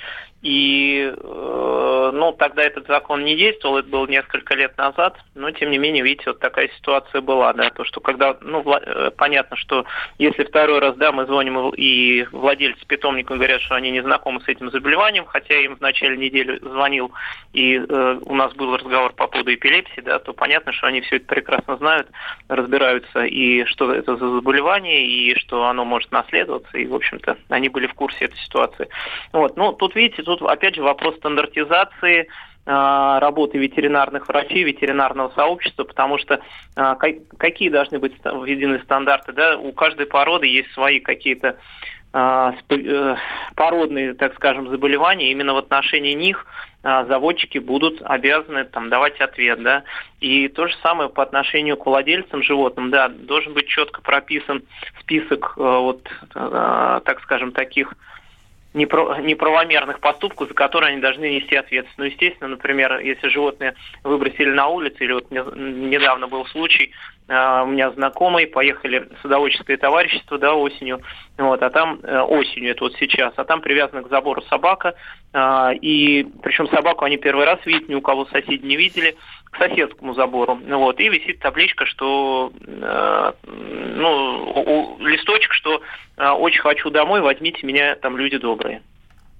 И, 0.45 1.11
э, 1.11 2.11
ну, 2.13 2.31
тогда 2.33 2.61
этот 2.61 2.85
закон 2.85 3.25
не 3.25 3.35
действовал, 3.35 3.79
это 3.79 3.89
было 3.89 4.05
несколько 4.05 4.53
лет 4.53 4.77
назад, 4.77 5.17
но, 5.33 5.49
тем 5.49 5.71
не 5.71 5.79
менее, 5.79 6.03
видите, 6.03 6.25
вот 6.27 6.39
такая 6.39 6.69
ситуация 6.77 7.21
была, 7.21 7.51
да, 7.53 7.71
то, 7.71 7.83
что 7.83 7.99
когда, 7.99 8.37
ну, 8.41 8.61
вла- 8.61 8.83
э, 8.85 9.09
понятно, 9.17 9.57
что 9.57 9.85
если 10.19 10.43
второй 10.43 10.77
раз, 10.77 10.97
да, 10.97 11.11
мы 11.11 11.25
звоним 11.25 11.69
и 11.69 12.27
владельцы 12.31 12.85
питомника 12.85 13.33
говорят, 13.33 13.59
что 13.61 13.73
они 13.73 13.89
не 13.89 14.01
знакомы 14.01 14.39
с 14.41 14.47
этим 14.47 14.69
заболеванием, 14.69 15.25
хотя 15.25 15.55
им 15.55 15.77
в 15.77 15.81
начале 15.81 16.15
недели 16.15 16.59
звонил, 16.59 17.11
и 17.53 17.77
э, 17.77 18.19
у 18.23 18.35
нас 18.35 18.53
был 18.53 18.77
разговор 18.77 19.13
по 19.13 19.25
поводу 19.25 19.51
эпилепсии, 19.51 20.01
да, 20.01 20.19
то 20.19 20.31
понятно, 20.33 20.73
что 20.73 20.85
они 20.85 21.01
все 21.01 21.15
это 21.15 21.25
прекрасно 21.25 21.77
знают, 21.77 22.07
разбираются, 22.49 23.23
и 23.23 23.65
что 23.65 23.91
это 23.91 24.15
за 24.15 24.29
заболевание, 24.29 25.07
и 25.07 25.33
что 25.39 25.65
оно 25.65 25.85
может 25.85 26.11
наследоваться, 26.11 26.77
и, 26.77 26.85
в 26.85 26.93
общем-то, 26.93 27.35
они 27.49 27.69
были 27.69 27.87
в 27.87 27.95
курсе 27.95 28.25
этой 28.25 28.37
ситуации. 28.37 28.89
Вот, 29.33 29.57
ну, 29.57 29.73
тут, 29.73 29.95
видите, 29.95 30.21
тут 30.21 30.34
тут 30.37 30.49
опять 30.49 30.75
же 30.75 30.83
вопрос 30.83 31.15
стандартизации 31.17 32.27
а, 32.67 33.19
работы 33.19 33.59
ветеринарных 33.59 34.27
врачей, 34.27 34.63
ветеринарного 34.63 35.29
сообщества, 35.35 35.83
потому 35.83 36.17
что 36.17 36.39
а, 36.75 36.95
какие 36.95 37.69
должны 37.69 37.99
быть 37.99 38.13
введены 38.23 38.79
стандарты, 38.79 39.33
да, 39.33 39.55
у 39.55 39.71
каждой 39.71 40.07
породы 40.07 40.47
есть 40.47 40.71
свои 40.71 40.99
какие-то 40.99 41.57
э, 42.11 43.15
породные, 43.55 44.15
так 44.15 44.33
скажем, 44.35 44.69
заболевания, 44.69 45.31
именно 45.31 45.53
в 45.53 45.57
отношении 45.57 46.13
них 46.13 46.47
заводчики 46.81 47.57
будут 47.57 48.01
обязаны 48.03 48.63
там 48.63 48.89
давать 48.89 49.19
ответ, 49.19 49.61
да. 49.61 49.83
И 50.19 50.47
то 50.47 50.67
же 50.67 50.75
самое 50.81 51.09
по 51.09 51.23
отношению 51.23 51.77
к 51.77 51.85
владельцам 51.85 52.41
животным, 52.41 52.89
да, 52.89 53.09
должен 53.09 53.53
быть 53.53 53.67
четко 53.67 54.01
прописан 54.01 54.61
список 55.01 55.57
вот, 55.57 56.07
так 56.31 57.21
скажем, 57.23 57.51
таких 57.51 57.95
неправомерных 58.75 59.99
поступков, 59.99 60.49
за 60.49 60.53
которые 60.53 60.91
они 60.91 61.01
должны 61.01 61.29
нести 61.29 61.55
ответственность. 61.55 61.97
Ну, 61.97 62.03
естественно, 62.05 62.49
например, 62.49 62.99
если 62.99 63.29
животные 63.29 63.73
выбросили 64.03 64.51
на 64.51 64.67
улицу, 64.67 65.03
или 65.03 65.13
вот 65.13 65.31
недавно 65.31 66.27
был 66.27 66.45
случай, 66.47 66.91
у 67.27 67.67
меня 67.67 67.89
знакомые 67.91 68.45
поехали 68.45 68.99
в 68.99 69.21
садоводческое 69.23 69.77
товарищество, 69.77 70.37
да, 70.37 70.53
осенью, 70.53 71.01
вот, 71.37 71.61
а 71.63 71.71
там, 71.71 71.99
э, 72.03 72.19
осенью, 72.19 72.71
это 72.71 72.83
вот 72.83 72.93
сейчас, 72.99 73.33
а 73.35 73.43
там 73.45 73.61
привязана 73.61 74.03
к 74.03 74.09
забору 74.09 74.43
собака, 74.43 74.93
а, 75.33 75.71
и 75.73 76.23
причем 76.43 76.67
собаку 76.69 77.03
они 77.03 77.17
первый 77.17 77.45
раз 77.45 77.59
видят, 77.65 77.89
ни 77.89 77.95
у 77.95 78.01
кого 78.01 78.25
соседи 78.25 78.63
не 78.63 78.75
видели, 78.75 79.15
к 79.49 79.57
соседскому 79.57 80.13
забору, 80.13 80.59
вот, 80.67 80.99
и 80.99 81.09
висит 81.09 81.39
табличка, 81.39 81.87
что, 81.87 82.51
э, 82.63 83.31
ну, 83.43 84.97
листочек, 84.99 85.51
что 85.53 85.81
э, 86.17 86.29
очень 86.29 86.61
хочу 86.61 86.91
домой, 86.91 87.21
возьмите 87.21 87.65
меня, 87.65 87.95
там 87.95 88.17
люди 88.17 88.37
добрые. 88.37 88.83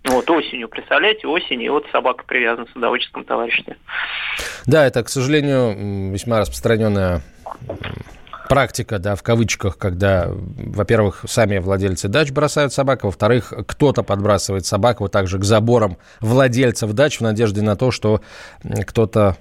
Вот 0.06 0.30
осенью, 0.30 0.70
представляете, 0.70 1.28
осень, 1.28 1.62
и 1.64 1.70
вот 1.70 1.86
собака 1.92 2.24
привязана 2.26 2.68
в 2.68 2.72
садоводческом 2.72 3.26
товариществе. 3.26 3.78
Да, 4.68 4.86
это, 4.86 5.04
к 5.04 5.10
сожалению, 5.10 6.12
весьма 6.12 6.40
распространенная 6.40 7.22
практика, 8.48 9.00
да, 9.00 9.16
в 9.16 9.24
кавычках, 9.24 9.78
когда, 9.78 10.28
во-первых, 10.30 11.26
сами 11.28 11.58
владельцы 11.58 12.08
дач 12.08 12.32
бросают 12.32 12.74
собак, 12.74 13.04
а 13.04 13.08
во-вторых, 13.08 13.54
кто-то 13.68 14.04
подбрасывает 14.04 14.66
собак 14.66 15.02
вот 15.02 15.12
так 15.12 15.28
же 15.28 15.40
к 15.40 15.44
заборам 15.44 15.98
владельцев 16.22 16.94
дач 16.94 17.20
в 17.20 17.22
надежде 17.22 17.62
на 17.62 17.76
то, 17.76 17.92
что 17.92 18.22
кто-то 18.86 19.38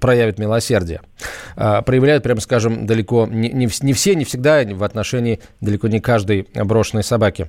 проявит 0.00 0.38
милосердие. 0.38 1.00
А, 1.56 1.82
проявляют, 1.82 2.22
прямо 2.22 2.40
скажем, 2.40 2.86
далеко 2.86 3.26
не, 3.26 3.50
не, 3.50 3.68
не 3.80 3.92
все, 3.92 4.14
не 4.14 4.24
всегда 4.24 4.62
в 4.64 4.84
отношении 4.84 5.40
далеко 5.60 5.88
не 5.88 6.00
каждой 6.00 6.48
брошенной 6.54 7.02
собаки. 7.02 7.48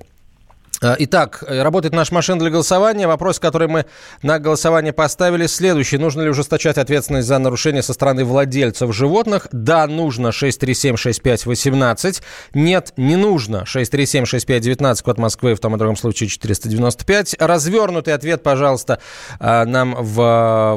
Э, 0.82 0.96
итак, 0.98 1.44
э, 1.46 1.62
работает 1.62 1.94
наша 1.94 2.14
машина 2.14 2.38
для 2.40 2.50
голосования. 2.50 3.06
Вопрос, 3.06 3.38
который 3.38 3.68
мы 3.68 3.86
на 4.22 4.38
голосование 4.38 4.92
поставили, 4.92 5.46
следующий. 5.46 5.98
Нужно 5.98 6.22
ли 6.22 6.30
ужесточать 6.30 6.78
ответственность 6.78 7.28
за 7.28 7.38
нарушение 7.38 7.82
со 7.82 7.92
стороны 7.92 8.24
владельцев 8.24 8.94
животных? 8.94 9.48
Да, 9.52 9.86
нужно. 9.86 10.28
6376518. 10.28 12.22
Нет, 12.54 12.92
не 12.96 13.16
нужно. 13.16 13.64
6376519, 13.66 15.02
код 15.02 15.18
Москвы, 15.18 15.54
в 15.54 15.60
том 15.60 15.74
и 15.74 15.78
другом 15.78 15.96
случае 15.96 16.28
495. 16.28 17.36
Развернутый 17.38 18.14
ответ, 18.14 18.42
пожалуйста, 18.42 19.00
э, 19.38 19.64
нам 19.64 19.94
в 19.98 20.20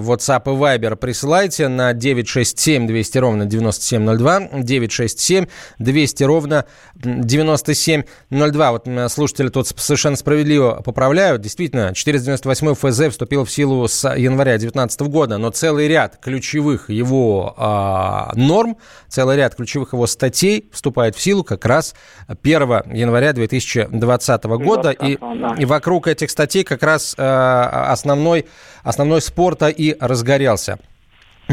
WhatsApp 0.04 0.44
и 0.46 0.58
Viber 0.58 0.96
присылайте 0.98 1.70
на 1.70 1.94
967 1.94 2.88
200 2.88 3.18
ровно 3.20 3.46
9702. 3.46 4.50
967 4.64 5.46
200 5.80 6.24
ровно 6.24 6.66
9702. 6.96 8.72
Вот 8.72 8.88
слушатели 9.10 9.48
тут 9.48 9.68
совершенно 9.94 10.16
справедливо 10.16 10.82
поправляют. 10.84 11.42
Действительно, 11.42 11.94
498 11.94 12.74
ФЗ 12.74 13.12
вступил 13.12 13.46
в 13.46 13.52
силу 13.52 13.88
с 13.88 14.04
января 14.16 14.54
2019 14.54 15.02
года, 15.02 15.38
но 15.38 15.52
целый 15.52 15.88
ряд 15.88 16.18
ключевых 16.18 16.90
его 16.90 17.54
а, 17.58 18.32
норм, 18.36 18.78
целый 19.08 19.38
ряд 19.38 19.56
ключевых 19.56 19.94
его 19.94 20.08
статей 20.08 20.70
вступает 20.72 21.16
в 21.16 21.22
силу 21.22 21.44
как 21.44 21.66
раз 21.66 21.94
1 22.28 22.62
января 22.92 23.34
2020 23.34 24.44
года. 24.46 24.90
И, 24.90 25.18
и 25.60 25.66
вокруг 25.66 26.08
этих 26.08 26.32
статей 26.32 26.64
как 26.64 26.82
раз 26.82 27.14
а, 27.18 27.92
основной, 27.92 28.48
основной 28.84 29.22
спорта 29.22 29.68
и 29.68 29.96
разгорелся. 30.00 30.80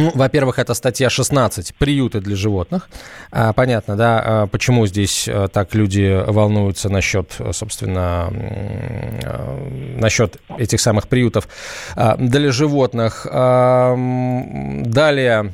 Ну, 0.01 0.11
во-первых, 0.15 0.59
это 0.59 0.73
статья 0.73 1.11
16 1.11 1.75
«Приюты 1.75 2.21
для 2.21 2.35
животных». 2.35 2.89
А, 3.31 3.53
понятно, 3.53 3.97
да, 3.97 4.23
а, 4.25 4.47
почему 4.47 4.87
здесь 4.87 5.29
а, 5.29 5.49
так 5.49 5.75
люди 5.75 6.25
волнуются 6.27 6.89
насчет, 6.89 7.37
собственно, 7.53 8.31
а, 8.31 9.99
насчет 9.99 10.39
этих 10.57 10.81
самых 10.81 11.07
приютов 11.07 11.49
а, 11.97 12.17
для 12.17 12.51
животных. 12.51 13.27
Далее 13.31 15.53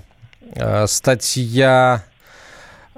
статья 0.86 2.04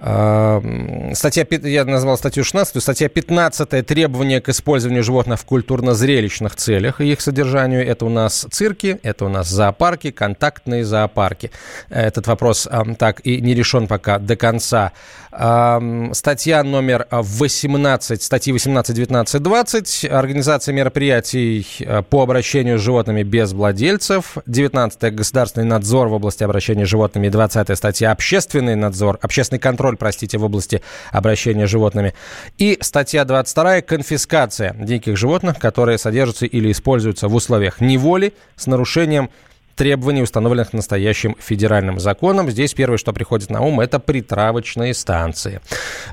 Статья, 0.00 1.44
я 1.50 1.84
назвал 1.84 2.16
статью 2.16 2.44
16, 2.44 2.80
статья 2.80 3.08
15 3.08 3.84
требования 3.84 4.40
к 4.40 4.48
использованию 4.48 5.02
животных 5.02 5.40
в 5.40 5.44
культурно-зрелищных 5.44 6.54
целях 6.54 7.00
и 7.00 7.10
их 7.10 7.20
содержанию. 7.20 7.84
Это 7.84 8.06
у 8.06 8.08
нас 8.08 8.46
цирки, 8.50 9.00
это 9.02 9.24
у 9.24 9.28
нас 9.28 9.48
зоопарки, 9.48 10.12
контактные 10.12 10.84
зоопарки. 10.84 11.50
Этот 11.88 12.28
вопрос 12.28 12.68
так 12.96 13.20
и 13.26 13.40
не 13.40 13.54
решен 13.54 13.88
пока 13.88 14.20
до 14.20 14.36
конца. 14.36 14.92
Статья 15.30 16.62
номер 16.62 17.06
18, 17.10 18.22
статьи 18.22 18.52
18, 18.52 18.96
19, 18.96 19.42
20. 19.42 20.04
Организация 20.10 20.72
мероприятий 20.72 21.66
э, 21.80 22.02
по 22.02 22.22
обращению 22.22 22.78
с 22.78 22.82
животными 22.82 23.22
без 23.22 23.52
владельцев. 23.52 24.38
19 24.46 25.14
государственный 25.14 25.66
надзор 25.66 26.08
в 26.08 26.14
области 26.14 26.44
обращения 26.44 26.86
с 26.86 26.88
животными. 26.88 27.28
20 27.28 27.76
статья 27.76 28.10
общественный 28.10 28.74
надзор, 28.74 29.18
общественный 29.20 29.60
контроль, 29.60 29.87
простите, 29.96 30.38
в 30.38 30.44
области 30.44 30.82
обращения 31.12 31.66
с 31.66 31.70
животными. 31.70 32.14
И 32.58 32.78
статья 32.80 33.24
22 33.24 33.82
конфискация 33.82 34.74
диких 34.74 35.16
животных, 35.16 35.58
которые 35.58 35.98
содержатся 35.98 36.46
или 36.46 36.70
используются 36.70 37.28
в 37.28 37.34
условиях 37.34 37.80
неволи 37.80 38.34
с 38.56 38.66
нарушением 38.66 39.30
требований, 39.78 40.22
установленных 40.22 40.72
настоящим 40.72 41.36
федеральным 41.38 42.00
законом. 42.00 42.50
Здесь 42.50 42.74
первое, 42.74 42.98
что 42.98 43.12
приходит 43.12 43.48
на 43.48 43.62
ум, 43.62 43.80
это 43.80 44.00
притравочные 44.00 44.92
станции. 44.92 45.60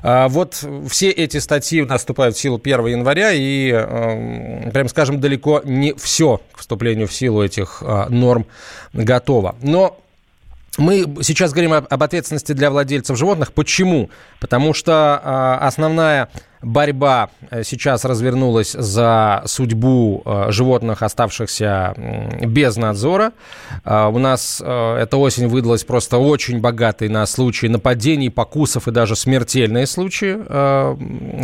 А, 0.02 0.28
вот 0.28 0.64
все 0.88 1.10
эти 1.10 1.38
статьи 1.38 1.82
наступают 1.82 2.36
в 2.36 2.40
силу 2.40 2.60
1 2.62 2.86
января, 2.86 3.32
и, 3.32 3.70
эм, 3.72 4.70
прям 4.70 4.88
скажем, 4.88 5.20
далеко 5.20 5.62
не 5.64 5.92
все 5.94 6.40
к 6.52 6.60
вступлению 6.60 7.08
в 7.08 7.12
силу 7.12 7.44
этих 7.44 7.82
а, 7.84 8.08
норм 8.08 8.46
готово. 8.92 9.56
Но 9.60 9.98
мы 10.76 11.06
сейчас 11.22 11.52
говорим 11.52 11.72
об 11.72 12.02
ответственности 12.02 12.52
для 12.52 12.70
владельцев 12.70 13.16
животных. 13.16 13.52
Почему? 13.52 14.10
Потому 14.40 14.74
что 14.74 15.20
а, 15.22 15.58
основная 15.62 16.28
борьба 16.62 17.30
э, 17.50 17.62
сейчас 17.64 18.04
развернулась 18.04 18.72
за 18.72 19.42
судьбу 19.46 20.22
э, 20.24 20.46
животных, 20.50 21.02
оставшихся 21.02 21.94
без 22.40 22.76
надзора. 22.76 23.32
Э, 23.84 24.08
у 24.08 24.18
нас 24.18 24.60
эта 24.60 25.16
осень 25.16 25.48
выдалась 25.48 25.84
просто 25.84 26.18
очень 26.18 26.60
богатой 26.60 27.08
на 27.08 27.26
случаи 27.26 27.66
нападений, 27.66 28.30
покусов 28.30 28.88
и 28.88 28.90
даже 28.90 29.16
смертельные 29.16 29.86
случаи 29.86 30.36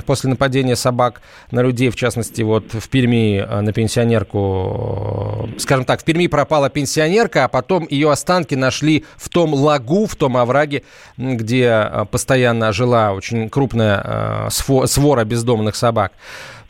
после 0.03 0.31
нападения 0.31 0.77
собак 0.77 1.23
на 1.51 1.61
людей. 1.61 1.91
В 1.91 1.97
частности, 1.97 2.43
вот 2.43 2.73
в 2.73 2.89
Перми 2.89 3.41
на 3.41 3.73
пенсионерку, 3.73 5.49
скажем 5.59 5.85
так, 5.85 6.01
в 6.01 6.05
Перми 6.05 6.27
пропала 6.27 6.71
пенсионерка, 6.71 7.45
а 7.45 7.49
потом 7.49 7.87
ее 7.89 8.11
останки 8.11 8.55
нашли 8.55 9.05
в 9.17 9.29
том 9.29 9.55
лагу, 9.55 10.07
в 10.07 10.17
том 10.17 10.37
овраге, 10.37 10.83
где 11.17 12.07
постоянно 12.11 12.73
жила 12.73 13.13
очень 13.13 13.49
крупная 13.49 14.49
свора 14.51 14.87
свора 15.03 15.25
бездомных 15.25 15.75
собак. 15.77 16.13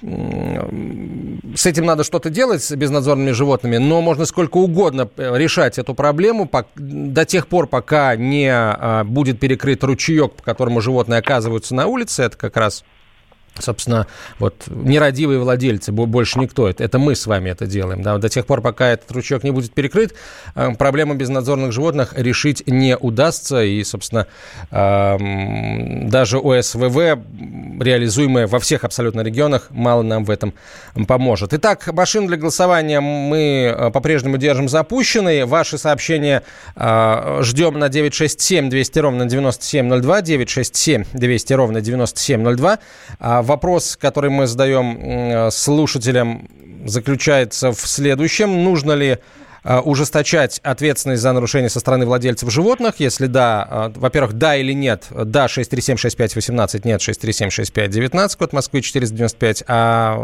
С 0.00 1.66
этим 1.66 1.84
надо 1.84 2.02
что-то 2.02 2.28
делать 2.28 2.62
с 2.62 2.74
безнадзорными 2.74 3.30
животными, 3.30 3.76
но 3.76 4.00
можно 4.00 4.24
сколько 4.24 4.56
угодно 4.56 5.08
э, 5.16 5.38
решать 5.38 5.78
эту 5.78 5.94
проблему 5.94 6.50
до 6.74 7.24
тех 7.24 7.46
пор, 7.46 7.68
пока 7.68 8.16
не 8.16 8.48
а, 8.52 9.04
будет 9.04 9.38
перекрыт 9.38 9.84
ручеек, 9.84 10.32
по 10.32 10.42
которому 10.42 10.80
животные 10.80 11.18
оказываются 11.18 11.76
на 11.76 11.86
улице. 11.86 12.24
Это 12.24 12.36
как 12.36 12.56
раз 12.56 12.82
собственно, 13.58 14.06
вот 14.38 14.64
нерадивые 14.68 15.38
владельцы, 15.38 15.92
больше 15.92 16.38
никто. 16.38 16.68
Это, 16.68 16.84
это 16.84 16.98
мы 16.98 17.14
с 17.14 17.26
вами 17.26 17.50
это 17.50 17.66
делаем. 17.66 18.02
Да? 18.02 18.18
До 18.18 18.28
тех 18.28 18.46
пор, 18.46 18.60
пока 18.60 18.88
этот 18.88 19.10
ручеек 19.12 19.44
не 19.44 19.50
будет 19.50 19.72
перекрыт, 19.72 20.14
э, 20.54 20.74
проблему 20.74 21.14
безнадзорных 21.14 21.72
животных 21.72 22.14
решить 22.16 22.62
не 22.66 22.96
удастся. 22.96 23.62
И, 23.62 23.82
собственно, 23.84 24.26
эм, 24.70 26.08
даже 26.08 26.38
ОСВВ, 26.38 26.96
реализуемая 27.80 28.46
во 28.46 28.58
всех 28.58 28.84
абсолютно 28.84 29.20
регионах, 29.20 29.68
мало 29.70 30.02
нам 30.02 30.24
в 30.24 30.30
этом 30.30 30.54
поможет. 31.06 31.52
Итак, 31.54 31.92
машин 31.92 32.26
для 32.26 32.36
голосования 32.36 33.00
мы 33.00 33.74
э, 33.76 33.90
по-прежнему 33.90 34.38
держим 34.38 34.68
запущенной. 34.68 35.44
Ваши 35.44 35.78
сообщения 35.78 36.42
э, 36.76 37.40
ждем 37.42 37.78
на 37.78 37.88
967 37.88 38.70
200 38.70 38.98
ровно 38.98 39.26
9702, 39.26 40.22
967 40.22 41.04
200 41.12 41.52
ровно 41.52 41.80
9702. 41.80 42.78
Вопрос, 43.42 43.96
который 44.00 44.30
мы 44.30 44.46
задаем 44.46 45.50
слушателям, 45.50 46.48
заключается 46.84 47.72
в 47.72 47.80
следующем. 47.80 48.64
Нужно 48.64 48.92
ли 48.92 49.18
а, 49.64 49.80
ужесточать 49.80 50.58
ответственность 50.64 51.22
за 51.22 51.32
нарушение 51.32 51.70
со 51.70 51.78
стороны 51.78 52.04
владельцев 52.04 52.50
животных? 52.50 52.96
Если 52.98 53.26
да, 53.26 53.66
а, 53.68 53.92
во-первых, 53.94 54.32
да 54.32 54.56
или 54.56 54.72
нет? 54.72 55.06
Да, 55.10 55.46
6376518, 55.46 56.80
нет, 56.84 57.00
6376519, 57.00 58.36
код 58.36 58.52
Москвы 58.52 58.82
495. 58.82 59.64
А 59.68 60.18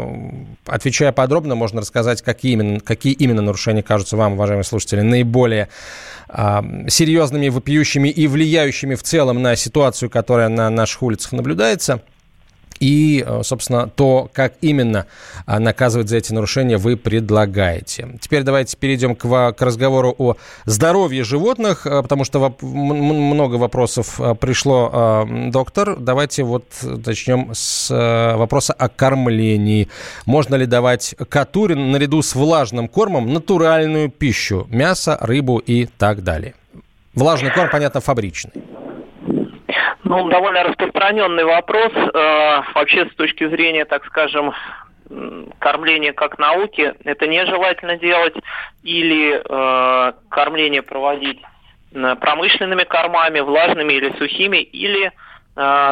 отвечая 0.65 1.13
подробно, 1.13 1.55
можно 1.55 1.81
рассказать, 1.81 2.21
какие 2.21 2.53
именно, 2.53 2.79
какие 2.81 3.13
именно 3.13 3.41
нарушения 3.41 3.83
кажутся 3.83 4.17
вам, 4.17 4.33
уважаемые 4.33 4.65
слушатели, 4.65 5.01
наиболее 5.01 5.69
а, 6.27 6.63
серьезными, 6.89 7.47
вопиющими 7.47 8.09
и 8.09 8.27
влияющими 8.27 8.95
в 8.95 9.03
целом 9.03 9.41
на 9.41 9.55
ситуацию, 9.55 10.09
которая 10.09 10.49
на 10.49 10.69
наших 10.69 11.01
улицах 11.01 11.31
наблюдается– 11.31 12.01
и, 12.79 13.23
э, 13.25 13.41
собственно, 13.43 13.87
то, 13.87 14.29
как 14.33 14.53
именно 14.61 15.05
а, 15.45 15.59
наказывать 15.59 16.09
за 16.09 16.17
эти 16.17 16.33
нарушения 16.33 16.77
вы 16.77 16.95
предлагаете. 16.97 18.17
Теперь 18.21 18.43
давайте 18.43 18.77
перейдем 18.77 19.15
к, 19.15 19.51
к 19.53 19.61
разговору 19.61 20.15
о 20.17 20.35
здоровье 20.65 21.23
животных, 21.23 21.85
э, 21.85 22.01
потому 22.01 22.23
что 22.23 22.55
много 22.61 23.55
вопросов 23.55 24.19
э, 24.19 24.35
пришло, 24.35 25.27
доктор. 25.47 25.97
Давайте 25.97 26.43
вот 26.43 26.65
начнем 26.81 27.51
с 27.53 27.89
вопроса 28.37 28.73
о 28.73 28.89
кормлении. 28.89 29.89
Можно 30.25 30.55
ли 30.55 30.65
давать 30.65 31.15
коту 31.29 31.67
наряду 31.67 32.21
с 32.21 32.35
влажным 32.35 32.87
кормом 32.87 33.33
натуральную 33.33 34.09
пищу, 34.09 34.67
мясо, 34.69 35.17
рыбу 35.19 35.57
и 35.57 35.85
так 35.85 36.23
далее? 36.23 36.55
Влажный 37.13 37.51
корм, 37.51 37.69
понятно, 37.69 37.99
фабричный. 38.01 38.53
Ну, 40.09 40.27
довольно 40.27 40.63
распространенный 40.63 41.43
вопрос. 41.43 41.91
Э, 41.93 42.61
вообще, 42.73 43.05
с 43.05 43.15
точки 43.15 43.47
зрения, 43.47 43.85
так 43.85 44.03
скажем, 44.07 44.53
кормления 45.59 46.13
как 46.13 46.39
науки, 46.39 46.95
это 47.03 47.27
нежелательно 47.27 47.95
делать. 47.95 48.33
Или 48.81 49.39
э, 49.39 50.13
кормление 50.29 50.81
проводить 50.81 51.39
промышленными 51.91 52.85
кормами, 52.85 53.39
влажными 53.39 53.93
или 53.93 54.11
сухими, 54.17 54.57
или 54.57 55.05
э, 55.05 55.11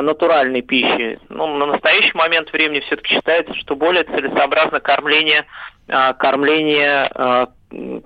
натуральной 0.02 0.64
пищей. 0.64 1.20
Ну, 1.30 1.56
на 1.56 1.68
настоящий 1.68 2.18
момент 2.18 2.52
времени 2.52 2.80
все-таки 2.80 3.14
считается, 3.14 3.54
что 3.54 3.76
более 3.76 4.04
целесообразно 4.04 4.80
кормление, 4.80 5.46
кормление 5.88 7.48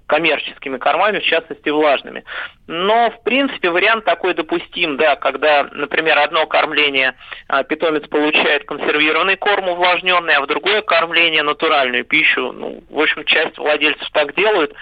коммерческими 0.07 0.77
кормами, 0.77 1.19
в 1.19 1.23
частности 1.23 1.69
влажными. 1.69 2.23
Но, 2.67 3.11
в 3.11 3.23
принципе, 3.23 3.69
вариант 3.69 4.05
такой 4.05 4.33
допустим, 4.33 4.97
да, 4.97 5.15
когда, 5.15 5.67
например, 5.71 6.17
одно 6.17 6.47
кормление 6.47 7.15
а, 7.47 7.63
питомец 7.63 8.07
получает 8.07 8.65
консервированный 8.65 9.37
корм 9.37 9.69
увлажненный, 9.69 10.35
а 10.35 10.41
в 10.41 10.47
другое 10.47 10.81
кормление 10.81 11.43
натуральную 11.43 12.05
пищу. 12.05 12.51
Ну, 12.51 12.83
в 12.89 12.99
общем, 12.99 13.23
часть 13.25 13.57
владельцев 13.57 14.09
так 14.11 14.35
делают. 14.35 14.73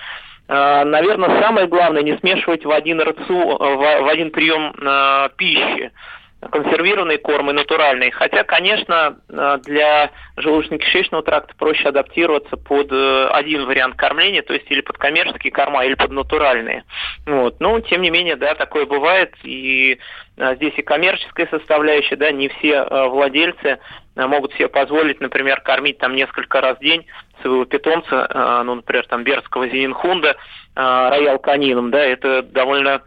А, 0.47 0.85
наверное, 0.85 1.41
самое 1.41 1.67
главное 1.67 2.01
не 2.01 2.17
смешивать 2.17 2.65
в 2.65 2.71
один 2.71 3.01
рацион, 3.01 3.57
в 3.57 4.09
один 4.09 4.31
прием 4.31 4.73
а, 4.81 5.29
пищи 5.29 5.91
консервированный 6.39 7.17
корм 7.17 7.49
и 7.49 7.53
натуральный. 7.53 8.11
Хотя, 8.11 8.43
конечно, 8.43 9.17
э, 9.27 9.57
для 9.63 10.11
желудочно-кишечного 10.37 11.21
тракта 11.21 11.53
проще 11.57 11.89
адаптироваться 11.89 12.55
под 12.55 12.91
э, 12.91 13.27
один 13.31 13.65
вариант 13.65 13.95
кормления, 13.95 14.41
то 14.41 14.53
есть 14.53 14.69
или 14.71 14.81
под 14.81 14.97
коммерческие 14.97 15.51
корма, 15.51 15.85
или 15.85 15.95
под 15.95 16.11
натуральные. 16.11 16.85
Вот. 17.25 17.59
Но, 17.59 17.79
тем 17.81 18.01
не 18.01 18.09
менее, 18.09 18.37
да, 18.37 18.55
такое 18.55 18.85
бывает, 18.85 19.33
и 19.43 19.99
э, 20.37 20.55
здесь 20.55 20.73
и 20.77 20.81
коммерческая 20.81 21.47
составляющая, 21.47 22.15
да, 22.15 22.31
не 22.31 22.47
все 22.47 22.83
владельцы 22.83 23.79
могут 24.15 24.53
себе 24.53 24.67
позволить, 24.67 25.21
например, 25.21 25.61
кормить 25.61 25.97
там 25.97 26.15
несколько 26.15 26.61
раз 26.61 26.77
в 26.77 26.81
день 26.81 27.05
своего 27.41 27.63
питомца, 27.63 28.63
ну, 28.65 28.75
например, 28.75 29.07
там 29.07 29.23
берского 29.23 29.69
зенинхунда, 29.69 30.35
роял 30.75 31.39
канином, 31.39 31.89
да, 31.89 32.03
это 32.03 32.41
довольно 32.41 33.01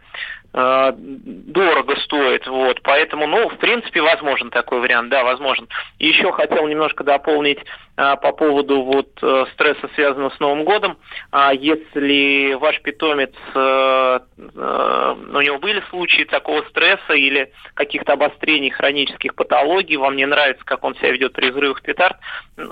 дорого 0.53 1.95
стоит, 2.01 2.45
вот, 2.45 2.81
поэтому, 2.83 3.25
ну, 3.25 3.49
в 3.49 3.57
принципе, 3.57 4.01
возможен 4.01 4.51
такой 4.51 4.81
вариант, 4.81 5.09
да, 5.09 5.23
возможен. 5.23 5.67
Еще 5.97 6.31
хотел 6.31 6.67
немножко 6.67 7.03
дополнить 7.03 7.59
а, 7.95 8.15
по 8.15 8.31
поводу 8.31 8.81
вот 8.81 9.09
э, 9.21 9.45
стресса, 9.53 9.87
связанного 9.93 10.31
с 10.31 10.39
Новым 10.39 10.63
годом. 10.63 10.97
А, 11.31 11.53
если 11.53 12.53
ваш 12.55 12.81
питомец, 12.81 13.33
а, 13.53 14.23
а, 14.55 15.13
у 15.13 15.41
него 15.41 15.59
были 15.59 15.83
случаи 15.91 16.23
такого 16.23 16.63
стресса 16.69 17.13
или 17.13 17.51
каких-то 17.75 18.13
обострений 18.13 18.71
хронических 18.71 19.35
патологий, 19.35 19.97
вам 19.97 20.15
не 20.15 20.25
нравится, 20.25 20.65
как 20.65 20.83
он 20.83 20.95
себя 20.95 21.11
ведет 21.11 21.33
при 21.33 21.51
взрывах 21.51 21.83
петард, 21.83 22.17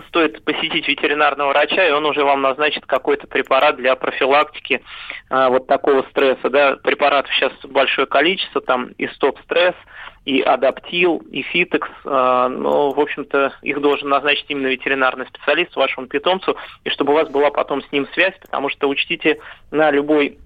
стоит 0.07 0.43
посетить 0.43 0.87
ветеринарного 0.87 1.49
врача, 1.49 1.87
и 1.87 1.91
он 1.91 2.05
уже 2.07 2.23
вам 2.23 2.41
назначит 2.41 2.87
какой-то 2.87 3.27
препарат 3.27 3.75
для 3.75 3.95
профилактики 3.95 4.81
а, 5.29 5.49
вот 5.49 5.67
такого 5.67 6.01
стресса, 6.09 6.49
да, 6.49 6.77
препаратов 6.77 7.31
сейчас 7.35 7.53
большое 7.71 8.07
количество, 8.07 8.61
там 8.61 8.89
и 8.97 9.07
стоп-стресс, 9.07 9.75
и 10.25 10.41
адаптил, 10.41 11.17
и 11.31 11.41
фитекс, 11.41 11.89
э, 12.05 12.47
но, 12.49 12.91
в 12.91 12.99
общем-то, 12.99 13.53
их 13.63 13.81
должен 13.81 14.09
назначить 14.09 14.45
именно 14.49 14.67
ветеринарный 14.67 15.25
специалист 15.27 15.75
вашему 15.75 16.07
питомцу, 16.07 16.55
и 16.83 16.89
чтобы 16.89 17.13
у 17.13 17.15
вас 17.15 17.29
была 17.29 17.49
потом 17.49 17.81
с 17.81 17.91
ним 17.91 18.07
связь, 18.13 18.35
потому 18.39 18.69
что 18.69 18.87
учтите, 18.87 19.39
на 19.71 19.89
любой 19.89 20.37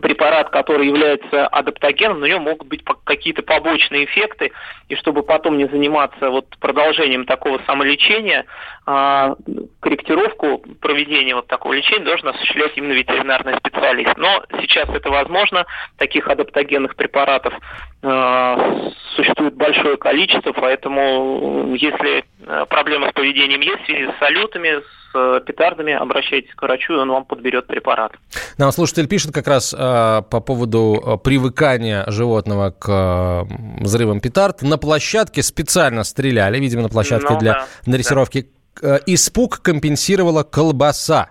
препарат, 0.00 0.50
который 0.50 0.86
является 0.86 1.46
адаптогеном, 1.46 2.22
у 2.22 2.26
него 2.26 2.40
могут 2.40 2.68
быть 2.68 2.82
какие-то 3.04 3.42
побочные 3.42 4.06
эффекты, 4.06 4.52
и 4.88 4.96
чтобы 4.96 5.22
потом 5.22 5.58
не 5.58 5.66
заниматься 5.66 6.30
вот 6.30 6.46
продолжением 6.58 7.26
такого 7.26 7.60
самолечения, 7.66 8.46
а, 8.86 9.34
корректировку 9.80 10.62
проведения 10.80 11.34
вот 11.34 11.46
такого 11.46 11.74
лечения 11.74 12.04
должен 12.04 12.28
осуществлять 12.28 12.72
именно 12.76 12.92
ветеринарный 12.92 13.56
специалист. 13.58 14.16
Но 14.16 14.44
сейчас 14.60 14.88
это 14.90 15.10
возможно, 15.10 15.64
таких 15.98 16.28
адаптогенных 16.28 16.96
препаратов 16.96 17.54
а, 18.02 18.90
существует 19.16 19.54
большое 19.54 19.96
количество, 19.96 20.52
поэтому 20.52 21.74
если 21.74 22.24
а, 22.46 22.66
проблемы 22.66 23.08
с 23.08 23.12
поведением 23.12 23.60
есть 23.60 23.82
в 23.82 23.86
связи 23.86 24.06
с 24.06 24.18
салютами, 24.18 24.80
с 25.14 25.40
петардами, 25.46 25.92
обращайтесь 25.92 26.52
к 26.54 26.62
врачу, 26.62 26.94
и 26.94 26.96
он 26.96 27.10
вам 27.10 27.24
подберет 27.24 27.66
препарат. 27.66 28.12
Нам 28.58 28.72
слушатель 28.72 29.08
пишет 29.08 29.32
как 29.32 29.46
раз 29.46 29.72
э, 29.72 30.22
по 30.28 30.40
поводу 30.40 31.20
привыкания 31.22 32.04
животного 32.08 32.70
к 32.70 32.88
э, 32.94 33.82
взрывам 33.82 34.20
петард. 34.20 34.62
На 34.62 34.78
площадке 34.78 35.42
специально 35.42 36.04
стреляли, 36.04 36.58
видимо, 36.58 36.82
на 36.82 36.88
площадке 36.88 37.32
ну, 37.34 37.38
для 37.38 37.52
да, 37.52 37.66
дрессировки. 37.86 38.48
Да. 38.80 38.96
Э, 38.96 39.00
испуг 39.06 39.60
компенсировала 39.60 40.42
колбаса. 40.42 41.30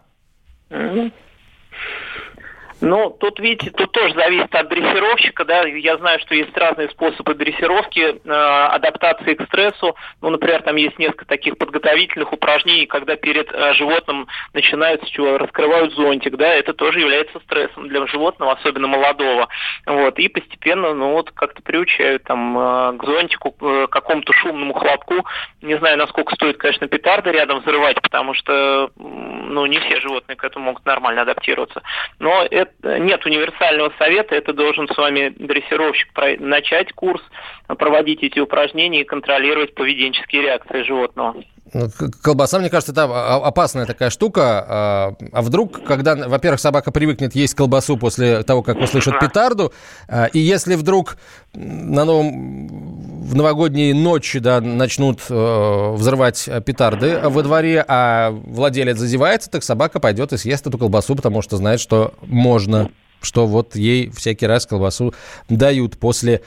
Mm-hmm. 0.69 1.12
Ну, 2.86 3.15
тут, 3.17 3.39
видите, 3.39 3.72
тут 3.72 3.93
тоже 3.93 4.13
зависит 4.13 4.54
от 4.54 4.67
дрессировщика, 4.67 5.46
да, 5.46 5.63
я 5.63 5.96
знаю, 5.96 6.19
что 6.19 6.36
есть 6.36 6.56
разные 6.58 6.89
способы 6.89 7.34
дрессировки, 7.34 8.02
э, 8.02 8.30
адаптации 8.30 9.36
к 9.36 9.46
стрессу, 9.46 9.96
ну, 10.22 10.30
например, 10.30 10.63
там 10.63 10.76
есть 10.76 11.00
несколько 11.00 11.24
таких 11.24 11.58
подготовительных 11.58 12.34
упражнений, 12.34 12.86
когда 12.86 13.15
перед 13.15 13.50
э, 13.54 13.74
животным 13.76 14.28
начинают 14.54 15.02
с 15.02 15.08
чего, 15.08 15.38
раскрывают 15.38 15.93
зонтик, 15.93 16.36
да, 16.36 16.54
это 16.56 16.74
тоже 16.74 17.00
является 17.00 17.39
стрессом 17.39 17.88
для 17.88 18.06
животного, 18.08 18.52
особенно 18.52 18.88
молодого, 18.88 19.48
вот, 19.86 20.19
и 20.19 20.28
постепенно, 20.28 20.93
ну, 20.93 21.13
вот, 21.13 21.32
как-то 21.32 21.62
приучают 21.62 22.24
там 22.26 22.58
э, 22.58 22.98
к 22.98 23.06
зонтику, 23.06 23.56
э, 23.62 23.88
к 23.88 23.91
какому-то 23.91 24.34
шумному 24.34 24.74
хлопку, 24.74 25.26
не 25.62 25.78
знаю, 25.78 25.98
насколько 25.98 26.36
стоит, 26.36 26.58
конечно, 26.58 26.89
петарды 26.89 27.32
рядом 27.32 27.62
взрывать, 27.62 28.02
потому 28.02 28.34
что, 28.34 28.91
ну, 28.98 29.65
не 29.67 29.80
все 29.80 30.02
животные 30.02 30.36
к 30.36 30.43
этому 30.43 30.65
могут 30.65 30.86
нормально 30.86 31.22
адаптироваться, 31.22 31.82
но 32.19 32.46
это 32.52 32.73
нет 32.82 33.26
универсального 33.26 33.94
совета, 33.98 34.36
это 34.36 34.54
должен 34.54 34.88
с 34.88 34.98
вами 34.98 35.30
дрессировщик 35.38 36.10
начать 36.40 36.92
курс, 36.94 37.22
проводить 37.68 38.24
эти 38.24 38.40
упражнения 38.40 39.02
и 39.02 39.06
контролировать 39.06 39.76
поведенческие 39.76 40.44
реакции 40.44 40.84
животного. 40.84 41.36
Ну, 41.74 41.90
колбаса, 42.22 42.60
мне 42.60 42.70
кажется, 42.70 42.92
это 42.92 43.06
опасная 43.36 43.86
такая 43.86 44.10
штука. 44.12 44.66
А, 44.68 45.16
а 45.32 45.42
вдруг, 45.42 45.84
когда, 45.84 46.16
во-первых, 46.16 46.60
собака 46.60 46.92
привыкнет 46.92 47.34
есть 47.36 47.56
колбасу 47.56 47.98
после 47.98 48.44
того, 48.44 48.62
как 48.62 48.78
услышит 48.78 49.20
петарду, 49.20 49.74
а, 50.08 50.26
и 50.26 50.40
если 50.40 50.76
вдруг 50.76 51.18
на 51.54 52.06
новом, 52.06 52.68
в 53.24 53.36
новогодние 53.36 53.94
ночи 53.96 54.40
да, 54.40 54.60
начнут 54.60 55.22
э, 55.30 55.94
взрывать 55.94 56.50
петарды 56.66 57.20
во 57.24 57.42
дворе, 57.44 57.84
а 57.88 58.32
владелец 58.32 58.98
зазевается, 58.98 59.50
так 59.50 59.64
собака 59.64 60.00
пойдет 60.00 60.34
и 60.34 60.38
съест 60.38 60.66
эту 60.68 60.78
колбасу, 60.78 61.16
потому 61.16 61.42
что 61.42 61.58
знает, 61.58 61.80
что 61.80 62.14
можно 62.24 62.90
что 63.24 63.48
вот 63.48 63.76
ей 63.76 64.10
всякий 64.12 64.46
раз 64.46 64.66
колбасу 64.66 65.14
дают 65.50 65.98
после 65.98 66.42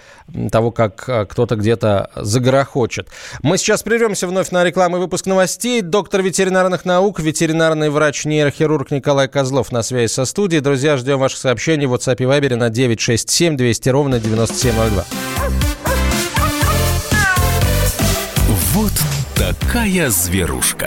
того, 0.50 0.70
как 0.70 1.08
а, 1.08 1.24
кто-то 1.24 1.56
где-то 1.56 2.10
загорохочет. 2.14 3.08
Мы 3.42 3.58
сейчас 3.58 3.82
прервемся 3.82 4.26
вновь 4.26 4.50
на 4.50 4.64
рекламу 4.64 4.96
и 4.96 5.00
выпуск 5.00 5.26
новостей. 5.26 5.82
Доктор 5.82 6.22
ветеринарных 6.22 6.84
наук, 6.84 7.20
ветеринарный 7.20 7.90
врач-нейрохирург 7.90 8.90
Николай 8.90 9.28
Козлов 9.28 9.72
на 9.72 9.82
связи 9.82 10.10
со 10.12 10.24
студией. 10.24 10.60
Друзья, 10.60 10.96
ждем 10.96 11.18
ваших 11.18 11.38
сообщений 11.38 11.86
в 11.86 11.94
WhatsApp 11.94 12.16
и 12.18 12.24
Viber 12.24 12.56
на 12.56 12.70
967 12.70 13.56
200 13.56 13.88
ровно 13.88 14.20
9702. 14.20 15.04
Вот 18.74 18.92
такая 19.34 20.10
зверушка. 20.10 20.86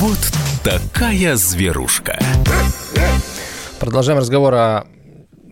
Вот 0.00 0.16
такая 0.64 1.36
зверушка. 1.36 2.18
Продолжаем 3.78 4.18
разговор 4.18 4.54
о 4.54 4.86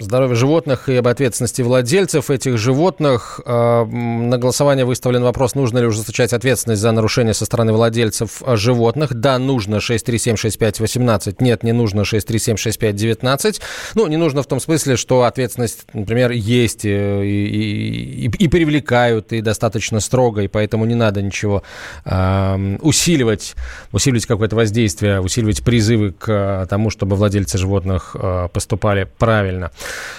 здоровья 0.01 0.35
животных 0.35 0.89
и 0.89 0.97
об 0.97 1.09
ответственности 1.09 1.63
владельцев 1.63 2.31
этих 2.31 2.59
животных. 2.59 3.41
А, 3.45 3.85
на 3.85 4.39
голосование 4.39 4.85
выставлен 4.85 5.23
вопрос, 5.23 5.55
нужно 5.55 5.79
ли 5.79 5.87
ужесточать 5.87 6.33
ответственность 6.33 6.81
за 6.83 6.93
нарушение 6.93 7.35
со 7.35 7.45
стороны 7.45 7.73
владельцев 7.73 8.43
животных. 8.47 9.15
Да, 9.15 9.39
нужно 9.39 9.77
6376518. 9.77 11.37
Нет, 11.41 11.63
не 11.63 11.73
нужно 11.73 12.03
6376519. 12.03 13.61
Ну, 13.95 14.07
не 14.07 14.17
нужно 14.17 14.43
в 14.43 14.47
том 14.47 14.61
смысле, 14.61 14.97
что 14.97 15.23
ответственность, 15.23 15.87
например, 15.93 16.31
есть 16.31 16.85
э, 16.85 17.25
и, 17.25 18.27
и, 18.27 18.27
и 18.27 18.49
привлекают, 18.49 19.33
и 19.33 19.41
достаточно 19.41 20.01
строго, 20.01 20.43
и 20.43 20.49
поэтому 20.49 20.85
не 20.85 20.95
надо 20.95 21.23
ничего 21.23 21.63
э, 22.05 22.77
усиливать, 22.83 23.55
усиливать 23.93 24.27
какое-то 24.27 24.57
воздействие, 24.57 25.21
усиливать 25.21 25.63
призывы 25.63 26.13
к 26.13 26.67
тому, 26.71 26.91
чтобы 26.91 27.17
владельцы 27.17 27.59
животных 27.59 28.17
поступали 28.53 29.09
правильно. 29.19 29.71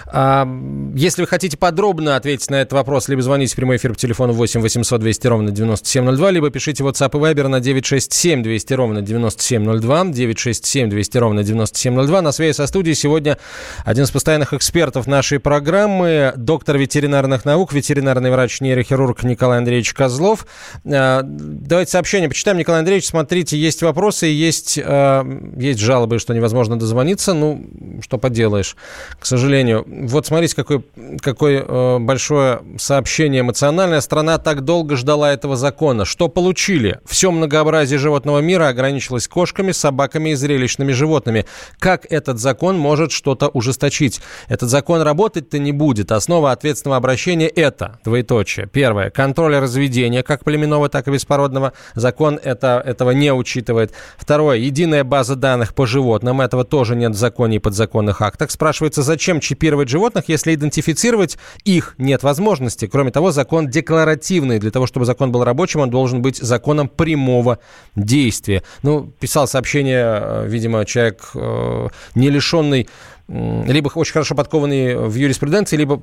А, 0.07 0.47
если 0.95 1.21
вы 1.21 1.27
хотите 1.27 1.57
подробно 1.57 2.15
ответить 2.15 2.49
на 2.49 2.61
этот 2.61 2.73
вопрос, 2.73 3.07
либо 3.09 3.21
звоните 3.21 3.53
в 3.53 3.55
прямой 3.55 3.77
эфир 3.77 3.93
по 3.93 3.99
телефону 3.99 4.33
8 4.33 4.61
800 4.61 4.99
200 4.99 5.27
ровно 5.27 5.51
9702, 5.51 6.31
либо 6.31 6.49
пишите 6.49 6.83
WhatsApp 6.83 7.09
и 7.09 7.33
Viber 7.33 7.47
на 7.47 7.59
967 7.59 8.43
200 8.43 8.73
ровно 8.73 9.01
9702, 9.01 10.05
967 10.05 10.89
200 10.89 11.17
ровно 11.17 11.43
9702. 11.43 12.21
На 12.21 12.31
связи 12.31 12.55
со 12.55 12.67
студией 12.67 12.95
сегодня 12.95 13.37
один 13.85 14.05
из 14.05 14.11
постоянных 14.11 14.53
экспертов 14.53 15.05
нашей 15.05 15.39
программы, 15.39 16.33
доктор 16.35 16.77
ветеринарных 16.77 17.45
наук, 17.45 17.71
ветеринарный 17.71 18.31
врач-нейрохирург 18.31 19.23
Николай 19.23 19.59
Андреевич 19.59 19.93
Козлов. 19.93 20.47
А, 20.85 21.21
давайте 21.23 21.91
сообщение 21.91 22.29
почитаем. 22.29 22.57
Николай 22.57 22.79
Андреевич, 22.79 23.07
смотрите, 23.07 23.57
есть 23.57 23.83
вопросы, 23.83 24.25
есть, 24.25 24.79
а, 24.83 25.23
есть 25.57 25.79
жалобы, 25.79 26.17
что 26.19 26.33
невозможно 26.33 26.79
дозвониться. 26.79 27.33
Ну, 27.33 27.67
что 28.01 28.17
поделаешь, 28.17 28.75
к 29.19 29.25
сожалению. 29.25 29.58
Вот 29.65 30.25
смотрите, 30.25 30.55
какое, 30.55 30.83
какое 31.21 31.63
э, 31.67 31.99
большое 31.99 32.61
сообщение 32.77 33.41
эмоциональное. 33.41 34.01
Страна 34.01 34.37
так 34.37 34.61
долго 34.61 34.95
ждала 34.95 35.31
этого 35.31 35.55
закона. 35.55 36.05
Что 36.05 36.27
получили? 36.27 36.99
Все 37.05 37.31
многообразие 37.31 37.99
животного 37.99 38.39
мира 38.39 38.67
ограничилось 38.67 39.27
кошками, 39.27 39.71
собаками 39.71 40.29
и 40.29 40.35
зрелищными 40.35 40.91
животными. 40.91 41.45
Как 41.79 42.05
этот 42.09 42.39
закон 42.39 42.77
может 42.77 43.11
что-то 43.11 43.47
ужесточить? 43.47 44.21
Этот 44.47 44.69
закон 44.69 45.01
работать-то 45.01 45.59
не 45.59 45.71
будет. 45.71 46.11
Основа 46.11 46.51
ответственного 46.51 46.97
обращения– 46.97 47.47
это, 47.47 47.99
двоеточие. 48.03 48.67
Первое. 48.67 49.09
Контроль 49.09 49.57
разведения, 49.57 50.23
как 50.23 50.43
племенного, 50.43 50.89
так 50.89 51.07
и 51.07 51.11
беспородного. 51.11 51.73
Закон 51.95 52.39
это, 52.41 52.81
этого 52.85 53.11
не 53.11 53.33
учитывает. 53.33 53.93
Второе. 54.17 54.57
Единая 54.57 55.03
база 55.03 55.35
данных 55.35 55.73
по 55.73 55.85
животным. 55.85 56.41
Этого 56.41 56.63
тоже 56.63 56.95
нет 56.95 57.11
в 57.11 57.17
законе 57.17 57.57
и 57.57 57.59
подзаконных 57.59 58.21
актах. 58.21 58.51
Спрашивается, 58.51 59.03
зачем 59.03 59.39
чипировать 59.49 59.89
животных, 59.89 60.25
если 60.27 60.53
идентифицировать 60.53 61.39
их 61.63 61.95
нет 61.97 62.21
возможности. 62.21 62.85
Кроме 62.85 63.09
того, 63.09 63.31
закон 63.31 63.67
декларативный. 63.67 64.59
Для 64.59 64.69
того, 64.69 64.85
чтобы 64.85 65.05
закон 65.05 65.31
был 65.31 65.43
рабочим, 65.43 65.79
он 65.79 65.89
должен 65.89 66.21
быть 66.21 66.37
законом 66.37 66.87
прямого 66.87 67.57
действия. 67.95 68.61
Ну, 68.83 69.11
писал 69.19 69.47
сообщение, 69.47 70.03
э, 70.03 70.47
видимо, 70.47 70.85
человек 70.85 71.31
э, 71.33 71.87
не 72.15 72.29
лишенный 72.29 72.87
либо 73.27 73.91
очень 73.93 74.13
хорошо 74.13 74.33
подкованный 74.33 74.95
в 74.95 75.13
юриспруденции, 75.13 75.77
либо 75.77 76.01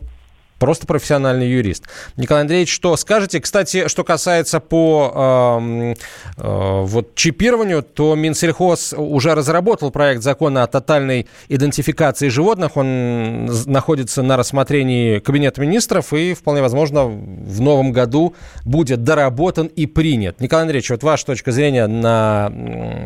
Просто 0.58 0.86
профессиональный 0.86 1.48
юрист. 1.48 1.84
Николай 2.16 2.42
Андреевич, 2.42 2.72
что 2.72 2.96
скажете? 2.96 3.40
Кстати, 3.40 3.88
что 3.88 4.04
касается 4.04 4.60
по 4.60 5.12
э, 5.14 5.94
э, 6.38 6.80
вот, 6.82 7.14
чипированию, 7.14 7.82
то 7.82 8.14
Минсельхоз 8.14 8.94
уже 8.96 9.34
разработал 9.34 9.90
проект 9.90 10.22
закона 10.22 10.62
о 10.62 10.66
тотальной 10.66 11.26
идентификации 11.48 12.28
животных. 12.28 12.76
Он 12.76 13.46
находится 13.66 14.22
на 14.22 14.36
рассмотрении 14.36 15.18
Кабинета 15.18 15.60
министров 15.60 16.12
и, 16.14 16.32
вполне 16.32 16.62
возможно, 16.62 17.04
в 17.04 17.60
новом 17.60 17.92
году 17.92 18.34
будет 18.64 19.04
доработан 19.04 19.66
и 19.66 19.86
принят. 19.86 20.40
Николай 20.40 20.62
Андреевич, 20.62 20.90
вот 20.90 21.02
ваша 21.02 21.26
точка 21.26 21.52
зрения 21.52 21.86
на 21.86 22.50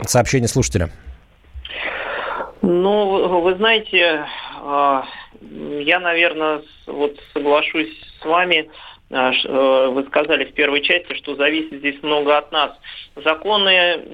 сообщение 0.06 0.48
слушателя. 0.48 0.90
Ну, 2.62 3.40
вы 3.40 3.56
знаете, 3.56 4.26
а, 4.62 5.04
я, 5.40 6.00
наверное, 6.00 6.62
вот 6.86 7.16
соглашусь 7.32 7.90
с 8.20 8.24
вами. 8.24 8.70
А, 9.12 9.32
э, 9.32 9.88
вы 9.88 10.04
сказали 10.04 10.44
в 10.44 10.52
первой 10.54 10.82
части, 10.82 11.14
что 11.14 11.34
зависит 11.34 11.78
здесь 11.78 12.00
много 12.02 12.36
от 12.36 12.52
нас. 12.52 12.72
Законы, 13.16 14.04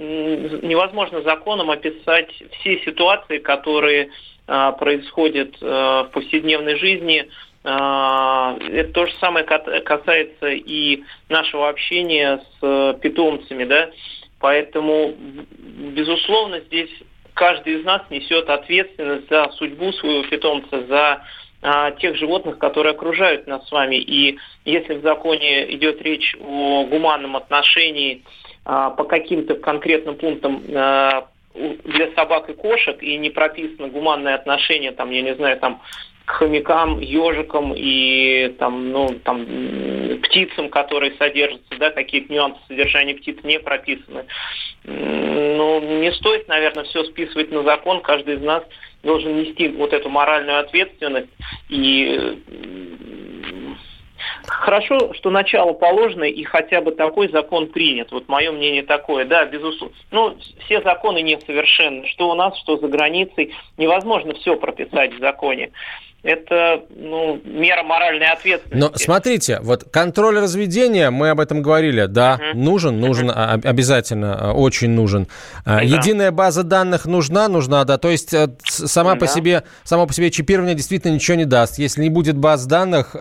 невозможно 0.63 1.21
законом 1.23 1.71
описать 1.71 2.31
все 2.61 2.79
ситуации, 2.81 3.39
которые 3.39 4.11
а, 4.47 4.73
происходят 4.73 5.55
э, 5.61 5.67
в 5.67 6.11
повседневной 6.13 6.77
жизни. 6.77 7.29
Это 7.65 8.93
то 8.95 9.07
же 9.07 9.13
самое 9.19 9.45
касается 9.45 10.51
и 10.51 11.03
нашего 11.29 11.69
общения 11.69 12.41
с 12.61 12.99
питомцами, 13.03 13.65
да. 13.65 13.91
Поэтому, 14.39 15.17
безусловно, 15.19 16.61
здесь 16.61 16.91
каждый 17.37 17.75
из 17.81 17.85
нас 17.85 18.03
несет 18.11 18.49
ответственность 18.49 19.29
за 19.29 19.51
судьбу 19.53 19.93
своего 19.93 20.25
питомца, 20.25 20.85
за 20.87 21.23
а, 21.63 21.93
тех 21.93 22.17
животных, 22.17 22.59
которые 22.59 22.93
окружают 22.93 23.47
нас 23.47 23.69
с 23.69 23.71
вами. 23.71 23.97
И 23.97 24.39
если 24.65 24.95
в 24.95 25.03
законе 25.03 25.71
идет 25.75 26.01
речь 26.03 26.35
о 26.41 26.85
гуманном 26.85 27.37
отношении 27.37 28.23
а, 28.65 28.91
по 28.91 29.05
каким-то 29.05 29.55
конкретным 29.55 30.17
пунктам 30.17 30.63
а, 30.75 31.29
для 31.55 32.11
собак 32.15 32.49
и 32.49 32.55
кошек, 32.55 33.03
и 33.03 33.17
не 33.19 33.31
прописано 33.31 33.89
гуманное 33.89 34.35
отношение, 34.35 34.93
там, 34.93 35.11
я 35.11 35.23
не 35.23 35.35
знаю, 35.35 35.59
там, 35.59 35.83
к 36.27 36.31
хомякам, 36.33 36.99
ежикам 36.99 37.73
и 37.75 38.49
там, 38.59 38.91
ну, 38.91 39.09
там, 39.25 39.47
птицам, 40.25 40.69
которые 40.69 41.13
содержатся, 41.13 41.79
да, 41.79 41.91
какие-то 41.91 42.33
нюансы 42.33 42.59
содержания 42.67 43.15
птиц 43.15 43.39
не 43.45 43.61
прописаны. 43.61 44.25
Ну, 44.85 46.01
не 46.01 46.13
стоит, 46.13 46.49
наверное, 46.49 46.85
все 46.85 47.05
списывать 47.05 47.53
на 47.53 47.63
закон. 47.63 48.01
Каждый 48.01 48.35
из 48.35 48.43
нас 48.43 48.65
должен 49.05 49.37
нести 49.41 49.69
вот 49.69 49.93
эту 49.93 50.09
моральную 50.09 50.59
ответственность 50.59 51.31
и 51.69 52.43
Хорошо, 54.47 55.13
что 55.15 55.31
начало 55.31 55.73
положено 55.73 56.25
и 56.25 56.43
хотя 56.45 56.81
бы 56.81 56.93
такой 56.93 57.29
закон 57.31 57.67
принят. 57.69 58.13
Вот 58.13 58.29
мое 58.29 58.53
мнение 58.53 58.83
такое, 58.83 59.25
да, 59.25 59.45
безусловно. 59.45 59.95
Ну, 60.11 60.37
все 60.65 60.81
законы 60.83 61.23
несовершенны. 61.23 62.07
Что 62.09 62.31
у 62.31 62.35
нас, 62.35 62.57
что 62.59 62.77
за 62.77 62.89
границей. 62.89 63.55
Невозможно 63.77 64.35
все 64.35 64.57
прописать 64.57 65.15
в 65.15 65.19
законе 65.19 65.71
это 66.27 66.83
ну, 66.91 67.41
мера 67.45 67.83
моральной 67.85 68.27
ответственности. 68.27 68.93
Но 68.93 68.99
смотрите, 68.99 69.61
вот 69.63 69.85
контроль 69.85 70.39
разведения, 70.39 71.11
мы 71.11 71.31
об 71.31 71.41
этом 71.41 71.63
говорили, 71.63 72.07
да, 72.07 72.39
uh-huh. 72.41 72.57
нужен, 72.57 73.01
нужен, 73.01 73.31
uh-huh. 73.31 73.67
обязательно, 73.67 74.51
а, 74.51 74.53
очень 74.53 74.91
нужен. 74.91 75.29
Uh-huh. 75.65 75.85
Единая 75.85 76.33
база 76.33 76.65
данных 76.65 77.07
нужна, 77.07 77.49
нужна, 77.49 77.85
да, 77.85 77.97
то 77.97 78.11
есть 78.11 78.35
э, 78.35 78.49
сама 78.65 79.15
uh-huh. 79.15 79.21
по 79.21 79.27
себе, 79.29 79.63
само 79.85 80.07
по 80.07 80.13
себе 80.13 80.31
чипирование 80.31 80.75
действительно 80.75 81.15
ничего 81.15 81.37
не 81.37 81.45
даст. 81.45 81.79
Если 81.79 82.03
не 82.03 82.11
будет 82.11 82.37
баз 82.37 82.67
данных, 82.67 83.15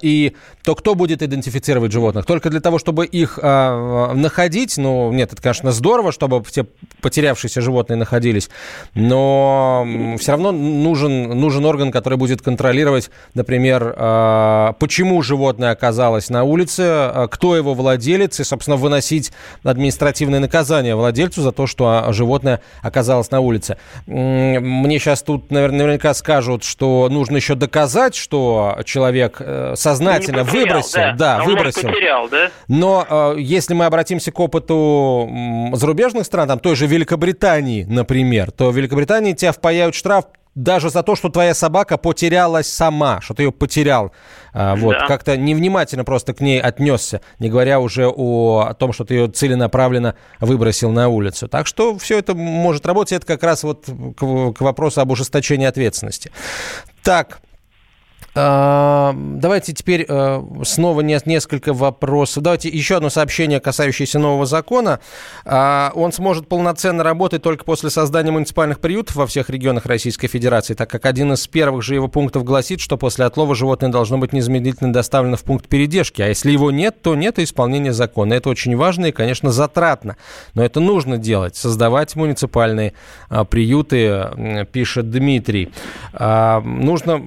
и 0.00 0.36
то 0.64 0.71
кто 0.74 0.94
будет 0.94 1.22
идентифицировать 1.22 1.92
животных? 1.92 2.26
Только 2.26 2.50
для 2.50 2.60
того, 2.60 2.78
чтобы 2.78 3.06
их 3.06 3.38
находить, 3.42 4.76
ну, 4.76 5.12
нет, 5.12 5.32
это, 5.32 5.42
конечно, 5.42 5.72
здорово, 5.72 6.12
чтобы 6.12 6.42
все 6.44 6.66
потерявшиеся 7.00 7.60
животные 7.60 7.96
находились, 7.96 8.50
но 8.94 9.86
все 10.18 10.32
равно 10.32 10.52
нужен, 10.52 11.30
нужен 11.38 11.64
орган, 11.64 11.90
который 11.90 12.18
будет 12.18 12.42
контролировать, 12.42 13.10
например, 13.34 13.94
а, 13.96 14.72
почему 14.78 15.22
животное 15.22 15.70
оказалось 15.70 16.30
на 16.30 16.44
улице, 16.44 16.82
а, 16.82 17.28
кто 17.28 17.56
его 17.56 17.74
владелец, 17.74 18.40
и, 18.40 18.44
собственно, 18.44 18.76
выносить 18.76 19.32
административное 19.62 20.40
наказание 20.40 20.94
владельцу 20.94 21.42
за 21.42 21.52
то, 21.52 21.66
что 21.66 22.06
животное 22.10 22.60
оказалось 22.82 23.30
на 23.30 23.40
улице. 23.40 23.76
Мне 24.06 24.98
сейчас 24.98 25.22
тут 25.22 25.50
наверняка 25.50 26.14
скажут, 26.14 26.64
что 26.64 27.08
нужно 27.10 27.36
еще 27.36 27.54
доказать, 27.54 28.14
что 28.14 28.78
человек 28.84 29.36
э, 29.40 29.74
сознательно 29.76 30.44
потерял, 30.44 30.61
выбросил. 30.64 30.98
Да, 30.98 31.14
да 31.16 31.44
выбросил. 31.44 31.88
Потерял, 31.88 32.28
да? 32.28 32.50
Но 32.68 33.34
если 33.38 33.74
мы 33.74 33.84
обратимся 33.84 34.32
к 34.32 34.40
опыту 34.40 35.28
зарубежных 35.74 36.26
стран, 36.26 36.48
там 36.48 36.58
той 36.58 36.76
же 36.76 36.86
Великобритании, 36.86 37.84
например, 37.84 38.50
то 38.50 38.70
в 38.70 38.76
Великобритании 38.76 39.32
тебя 39.32 39.52
впаяют 39.52 39.94
штраф 39.94 40.26
даже 40.54 40.90
за 40.90 41.02
то, 41.02 41.16
что 41.16 41.30
твоя 41.30 41.54
собака 41.54 41.96
потерялась 41.96 42.70
сама, 42.70 43.20
что 43.20 43.34
ты 43.34 43.44
ее 43.44 43.52
потерял. 43.52 44.12
А, 44.52 44.76
вот, 44.76 44.98
да. 44.98 45.06
как-то 45.06 45.36
невнимательно 45.36 46.04
просто 46.04 46.34
к 46.34 46.40
ней 46.40 46.60
отнесся, 46.60 47.22
не 47.38 47.48
говоря 47.48 47.80
уже 47.80 48.06
о, 48.06 48.66
о 48.68 48.74
том, 48.74 48.92
что 48.92 49.04
ты 49.04 49.14
ее 49.14 49.28
целенаправленно 49.28 50.14
выбросил 50.40 50.90
на 50.90 51.08
улицу. 51.08 51.48
Так 51.48 51.66
что 51.66 51.96
все 51.98 52.18
это 52.18 52.34
может 52.34 52.86
работать. 52.86 53.12
Это 53.12 53.26
как 53.26 53.42
раз 53.42 53.62
вот 53.62 53.86
к, 53.86 54.52
к 54.52 54.60
вопросу 54.60 55.00
об 55.00 55.10
ужесточении 55.10 55.66
ответственности. 55.66 56.30
Так, 57.02 57.40
давайте 58.34 59.72
теперь 59.74 60.06
э, 60.08 60.42
снова 60.64 61.02
несколько 61.02 61.74
вопросов. 61.74 62.42
Давайте 62.42 62.68
еще 62.70 62.96
одно 62.96 63.10
сообщение, 63.10 63.60
касающееся 63.60 64.18
нового 64.18 64.46
закона. 64.46 65.00
А, 65.44 65.92
он 65.94 66.12
сможет 66.12 66.48
полноценно 66.48 67.02
работать 67.02 67.42
только 67.42 67.64
после 67.64 67.90
создания 67.90 68.30
муниципальных 68.30 68.80
приютов 68.80 69.16
во 69.16 69.26
всех 69.26 69.50
регионах 69.50 69.84
Российской 69.84 70.28
Федерации, 70.28 70.74
так 70.74 70.88
как 70.88 71.04
один 71.04 71.32
из 71.34 71.46
первых 71.46 71.82
же 71.82 71.94
его 71.94 72.08
пунктов 72.08 72.44
гласит, 72.44 72.80
что 72.80 72.96
после 72.96 73.26
отлова 73.26 73.54
животное 73.54 73.90
должно 73.90 74.16
быть 74.16 74.32
незамедлительно 74.32 74.92
доставлено 74.92 75.36
в 75.36 75.42
пункт 75.42 75.68
передержки. 75.68 76.22
А 76.22 76.28
если 76.28 76.50
его 76.52 76.70
нет, 76.70 77.02
то 77.02 77.14
нет 77.14 77.38
исполнения 77.38 77.92
закона. 77.92 78.34
Это 78.34 78.48
очень 78.48 78.76
важно 78.76 79.06
и, 79.06 79.12
конечно, 79.12 79.52
затратно. 79.52 80.16
Но 80.54 80.64
это 80.64 80.80
нужно 80.80 81.18
делать. 81.18 81.56
Создавать 81.56 82.16
муниципальные 82.16 82.94
а, 83.28 83.44
приюты, 83.44 84.66
пишет 84.72 85.10
Дмитрий. 85.10 85.70
Нужно 86.18 87.20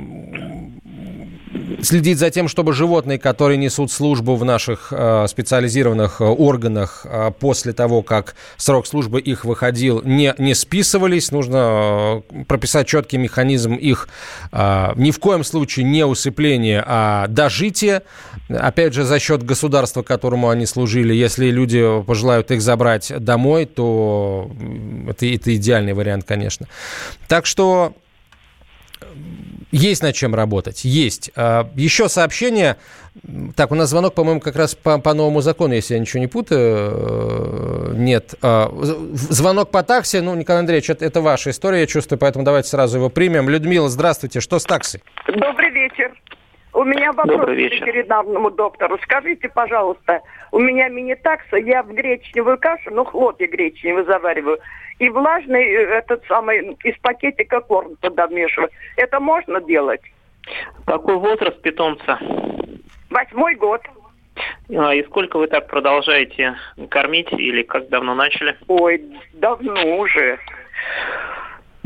следить 1.82 2.20
за 2.20 2.30
тем, 2.30 2.48
чтобы 2.48 2.74
животные, 2.74 3.20
которые 3.20 3.58
несут 3.58 3.92
службу 3.92 4.36
в 4.36 4.46
наших 4.46 4.92
э, 4.92 5.26
специализированных 5.28 6.22
э, 6.22 6.26
органах 6.26 7.06
э, 7.06 7.32
после 7.40 7.74
того, 7.74 8.02
как 8.02 8.36
срок 8.58 8.88
службы 8.88 9.20
их 9.20 9.46
выходил, 9.46 10.02
не, 10.04 10.34
не 10.38 10.54
списывались. 10.54 11.32
Нужно 11.32 12.24
э, 12.30 12.44
прописать 12.46 12.88
четкий 12.88 13.18
механизм 13.18 13.76
их 13.76 14.10
э, 14.52 14.94
ни 14.96 15.12
в 15.12 15.20
коем 15.20 15.44
случае 15.44 15.86
не 15.86 16.06
усыпления, 16.06 16.84
а 16.86 17.28
дожития. 17.28 18.04
Опять 18.50 18.94
же, 18.94 19.04
за 19.04 19.20
счет 19.20 19.44
государства, 19.44 20.04
которому 20.04 20.50
они 20.50 20.66
служили. 20.66 21.14
Если 21.14 21.50
люди 21.50 21.84
пожелают 22.04 22.52
их 22.52 22.62
забрать 22.62 23.12
домой, 23.18 23.66
то 23.66 24.52
это, 25.08 25.26
это 25.26 25.56
идеальный 25.56 25.94
вариант, 25.94 26.26
конечно. 26.26 26.68
Так 27.28 27.46
что 27.46 27.94
есть 29.72 30.04
над 30.04 30.16
чем 30.16 30.36
работать, 30.36 30.86
есть. 30.86 31.32
А, 31.36 31.70
еще 31.76 32.08
сообщение. 32.08 32.78
Так, 33.56 33.72
у 33.72 33.76
нас 33.76 33.90
звонок, 33.90 34.14
по-моему, 34.14 34.40
как 34.40 34.56
раз 34.56 34.76
по, 34.76 35.00
по 35.00 35.14
новому 35.14 35.42
закону, 35.42 35.74
если 35.74 35.96
я 35.96 36.00
ничего 36.00 36.20
не 36.20 36.28
путаю. 36.28 36.62
Э, 36.62 37.94
нет. 37.96 38.36
А, 38.42 38.70
звонок 38.72 39.72
по 39.72 39.84
такси. 39.84 40.20
Ну, 40.20 40.36
Николай 40.36 40.62
Андреевич, 40.62 40.90
это, 40.90 41.06
это 41.06 41.22
ваша 41.22 41.50
история, 41.50 41.82
я 41.82 41.88
чувствую, 41.88 42.20
поэтому 42.20 42.46
давайте 42.46 42.70
сразу 42.70 42.98
его 42.98 43.10
примем. 43.10 43.50
Людмила, 43.50 43.90
здравствуйте. 43.90 44.40
Что 44.40 44.60
с 44.60 44.64
такси? 44.64 45.02
Добрый 45.28 45.72
вечер. 45.72 46.14
У 46.74 46.84
меня 46.84 47.14
вопрос 47.14 47.46
к 47.46 47.50
ветеринарному 47.50 48.52
доктору. 48.52 48.98
Скажите, 49.04 49.48
пожалуйста, 49.50 50.22
у 50.52 50.60
меня 50.60 50.90
мини-такса, 50.90 51.58
я 51.58 51.84
в 51.84 51.94
гречневую 51.94 52.58
кашу, 52.58 52.92
ну, 52.92 53.06
хлопья 53.06 53.48
гречневые 53.48 54.06
завариваю, 54.06 54.60
и 55.00 55.10
влажный 55.10 55.64
э, 55.64 55.98
этот 55.98 56.24
самый 56.28 56.78
из 56.84 56.98
пакетика 57.00 57.62
корм 57.62 57.96
туда 57.98 58.28
вмешиваю. 58.28 58.70
Это 58.96 59.20
можно 59.20 59.62
делать? 59.62 60.02
Какой 60.86 61.16
возраст 61.16 61.62
питомца? 61.62 62.20
Восьмой 63.10 63.56
год. 63.56 63.82
А, 64.76 64.94
и 64.94 65.04
сколько 65.04 65.38
вы 65.38 65.48
так 65.48 65.68
продолжаете 65.68 66.56
кормить 66.90 67.32
или 67.32 67.64
как 67.64 67.90
давно 67.90 68.16
начали? 68.16 68.58
Ой, 68.68 69.02
давно 69.34 69.98
уже. 69.98 70.40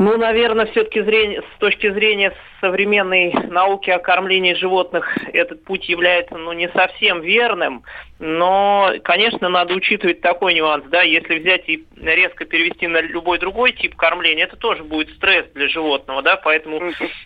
Ну, 0.00 0.16
наверное, 0.16 0.64
все-таки 0.64 1.02
зрение, 1.02 1.42
с 1.42 1.58
точки 1.58 1.92
зрения 1.92 2.34
современной 2.62 3.34
науки 3.50 3.90
о 3.90 3.98
кормлении 3.98 4.54
животных 4.54 5.06
этот 5.34 5.62
путь 5.62 5.90
является 5.90 6.38
ну, 6.38 6.54
не 6.54 6.70
совсем 6.70 7.20
верным, 7.20 7.82
но, 8.18 8.94
конечно, 9.04 9.50
надо 9.50 9.74
учитывать 9.74 10.22
такой 10.22 10.54
нюанс, 10.54 10.86
да, 10.88 11.02
если 11.02 11.38
взять 11.38 11.68
и 11.68 11.84
резко 12.00 12.46
перевести 12.46 12.86
на 12.86 13.02
любой 13.02 13.38
другой 13.38 13.72
тип 13.72 13.94
кормления, 13.94 14.44
это 14.44 14.56
тоже 14.56 14.84
будет 14.84 15.14
стресс 15.16 15.44
для 15.52 15.68
животного, 15.68 16.22
да, 16.22 16.36
поэтому 16.36 16.80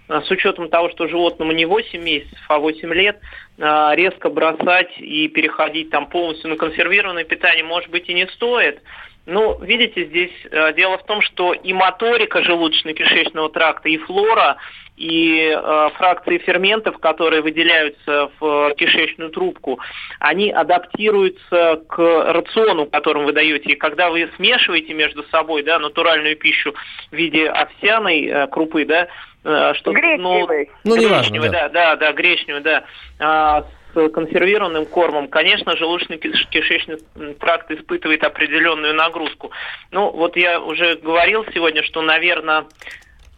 с 0.08 0.30
учетом 0.32 0.68
того, 0.68 0.90
что 0.90 1.06
животному 1.06 1.52
не 1.52 1.66
8 1.66 2.02
месяцев, 2.02 2.44
а 2.48 2.58
8 2.58 2.92
лет, 2.92 3.20
а, 3.60 3.94
резко 3.94 4.30
бросать 4.30 4.98
и 4.98 5.28
переходить 5.28 5.90
там 5.90 6.08
полностью 6.08 6.50
на 6.50 6.56
консервированное 6.56 7.22
питание, 7.22 7.62
может 7.62 7.90
быть, 7.90 8.08
и 8.08 8.14
не 8.14 8.26
стоит, 8.26 8.80
ну, 9.26 9.58
видите, 9.60 10.04
здесь 10.04 10.32
э, 10.50 10.74
дело 10.74 10.98
в 10.98 11.04
том, 11.04 11.22
что 11.22 11.54
и 11.54 11.72
моторика 11.72 12.40
желудочно-кишечного 12.40 13.50
тракта, 13.50 13.88
и 13.88 13.96
флора, 13.96 14.58
и 14.96 15.50
э, 15.50 15.88
фракции 15.96 16.38
ферментов, 16.38 16.98
которые 16.98 17.42
выделяются 17.42 18.30
в 18.38 18.70
э, 18.70 18.74
кишечную 18.76 19.30
трубку, 19.30 19.80
они 20.20 20.50
адаптируются 20.50 21.82
к 21.88 21.98
рациону, 22.32 22.87
которым 22.87 23.24
вы 23.24 23.32
даете. 23.32 23.72
И 23.72 23.76
когда 23.76 24.10
вы 24.10 24.30
смешиваете 24.37 24.92
между 24.94 25.24
собой 25.24 25.62
да, 25.62 25.78
натуральную 25.78 26.37
пищу 26.37 26.74
в 27.10 27.14
виде 27.14 27.48
овсяной 27.48 28.26
э, 28.26 28.46
крупы, 28.48 28.84
да, 28.84 29.08
э, 29.42 29.72
что 29.74 29.92
гречневой. 29.92 30.70
Ну, 30.84 30.94
ну 30.94 31.02
неважно, 31.02 31.40
да. 31.40 31.48
да, 31.48 31.68
да, 31.68 31.96
да, 31.96 32.12
гречневой, 32.12 32.60
да, 32.60 32.84
а, 33.18 33.64
консервированным 33.94 34.87
кормом, 34.87 35.28
конечно, 35.28 35.72
желудочно-кишечный 35.72 37.35
тракт 37.38 37.70
испытывает 37.70 38.24
определенную 38.24 38.94
нагрузку. 38.94 39.50
Ну, 39.90 40.11
вот 40.11 40.37
я 40.37 40.61
уже 40.61 40.96
говорил 40.96 41.44
сегодня, 41.52 41.83
что, 41.83 42.02
наверное, 42.02 42.66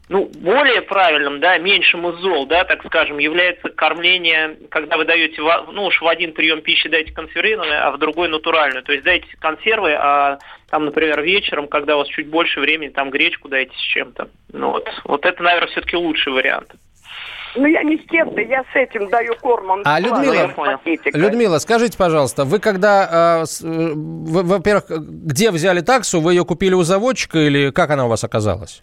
ну, 0.09 0.31
более 0.37 0.83
правильным, 0.83 1.41
да, 1.41 1.59
меньшим 1.59 2.09
из 2.09 2.17
зол, 2.21 2.47
да, 2.47 2.65
так 2.65 2.85
скажем, 2.87 3.19
является 3.19 3.69
кормление, 3.71 4.57
когда 4.71 4.97
вы 4.97 5.05
даете, 5.05 5.43
ну 5.73 5.87
уж 5.87 6.01
в 6.01 6.07
один 6.07 6.33
прием 6.33 6.63
пищи 6.63 6.89
дайте 6.89 7.13
консервированную, 7.13 7.87
а 7.87 7.91
в 7.91 7.99
другой 7.99 8.29
натуральную. 8.29 8.85
То 8.85 8.93
есть 8.93 9.05
дайте 9.05 9.27
консервы, 9.41 9.95
а 9.95 10.39
там, 10.71 10.85
например, 10.85 11.23
вечером, 11.23 11.67
когда 11.67 11.97
у 11.97 11.99
вас 11.99 12.09
чуть 12.09 12.29
больше 12.29 12.61
времени, 12.61 12.91
там 12.91 13.11
гречку 13.11 13.49
дайте 13.49 13.77
с 13.77 13.81
чем-то. 13.81 14.29
Ну 14.53 14.71
вот, 14.71 14.89
вот 15.05 15.27
это, 15.27 15.43
наверное, 15.43 15.71
все-таки 15.71 15.97
лучший 15.97 16.33
вариант. 16.33 16.73
Ну, 17.57 17.67
я 17.67 17.83
не 17.83 17.97
с 17.97 18.07
кем-то, 18.09 18.41
я 18.41 18.63
с 18.73 18.77
этим 18.77 19.09
даю 19.09 19.35
кормом. 19.37 19.81
А, 19.85 19.99
Людмила, 19.99 20.53
Людмила, 21.15 21.59
скажите, 21.59 21.97
пожалуйста, 21.97 22.45
вы 22.45 22.59
когда, 22.59 23.43
э, 23.43 23.65
э 23.65 23.93
во-первых, 23.95 24.85
где 24.89 25.51
взяли 25.51 25.81
таксу? 25.81 26.21
Вы 26.21 26.35
ее 26.35 26.45
купили 26.45 26.75
у 26.75 26.83
заводчика 26.83 27.39
или 27.39 27.71
как 27.71 27.91
она 27.91 28.07
у 28.07 28.09
вас 28.09 28.25
оказалась? 28.25 28.83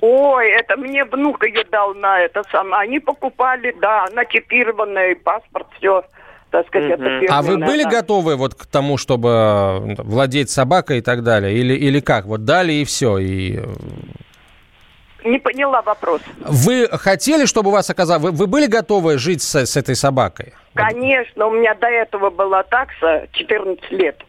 Ой, 0.00 0.50
это 0.50 0.76
мне 0.76 1.04
внук 1.04 1.44
ее 1.44 1.64
дал 1.70 1.94
на 1.94 2.20
это 2.20 2.42
самое. 2.50 2.82
Они 2.82 2.98
покупали, 2.98 3.74
да, 3.80 4.06
на 4.12 4.24
чипированный 4.24 5.16
паспорт, 5.16 5.68
все. 5.78 6.02
Так 6.50 6.66
сказать, 6.66 6.90
это 6.90 7.20
а 7.30 7.40
вы 7.40 7.56
были 7.56 7.84
готовы 7.84 8.36
вот 8.36 8.54
к 8.54 8.66
тому, 8.66 8.98
чтобы 8.98 9.28
э, 9.28 10.02
владеть 10.02 10.50
собакой 10.50 10.98
и 10.98 11.00
так 11.00 11.22
далее? 11.22 11.54
Или, 11.54 11.72
или 11.72 12.00
как? 12.00 12.26
Вот 12.26 12.44
дали 12.44 12.72
и 12.72 12.84
все, 12.84 13.16
и 13.16 13.56
э, 13.56 13.62
не 15.24 15.38
поняла 15.38 15.82
вопрос. 15.82 16.20
Вы 16.38 16.88
хотели, 16.88 17.46
чтобы 17.46 17.70
у 17.70 17.72
вас 17.72 17.90
оказалось... 17.90 18.22
Вы, 18.22 18.30
вы 18.32 18.46
были 18.46 18.66
готовы 18.66 19.18
жить 19.18 19.42
с, 19.42 19.66
с 19.66 19.76
этой 19.76 19.94
собакой? 19.94 20.52
Конечно, 20.74 21.46
у 21.46 21.52
меня 21.52 21.74
до 21.74 21.86
этого 21.86 22.30
была 22.30 22.62
такса 22.62 23.28
14 23.32 23.90
лет. 23.90 24.22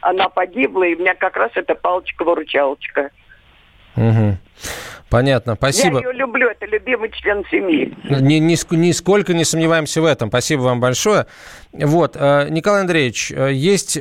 Она 0.00 0.28
погибла, 0.28 0.84
и 0.84 0.94
у 0.94 0.98
меня 0.98 1.14
как 1.14 1.36
раз 1.36 1.50
эта 1.54 1.74
палочка-выручалочка. 1.74 3.10
Угу. 3.96 4.36
Понятно, 5.08 5.54
спасибо. 5.54 6.00
Я 6.00 6.08
ее 6.08 6.14
люблю, 6.14 6.48
это 6.48 6.66
любимый 6.66 7.10
член 7.12 7.44
семьи. 7.50 7.96
Ни, 8.04 8.38
ни, 8.38 8.56
нисколько 8.76 9.32
не 9.32 9.44
сомневаемся 9.44 10.02
в 10.02 10.04
этом. 10.04 10.28
Спасибо 10.28 10.62
вам 10.62 10.80
большое. 10.80 11.26
Вот, 11.72 12.16
э, 12.18 12.48
Николай 12.50 12.80
Андреевич, 12.80 13.30
э, 13.30 13.52
есть 13.52 14.00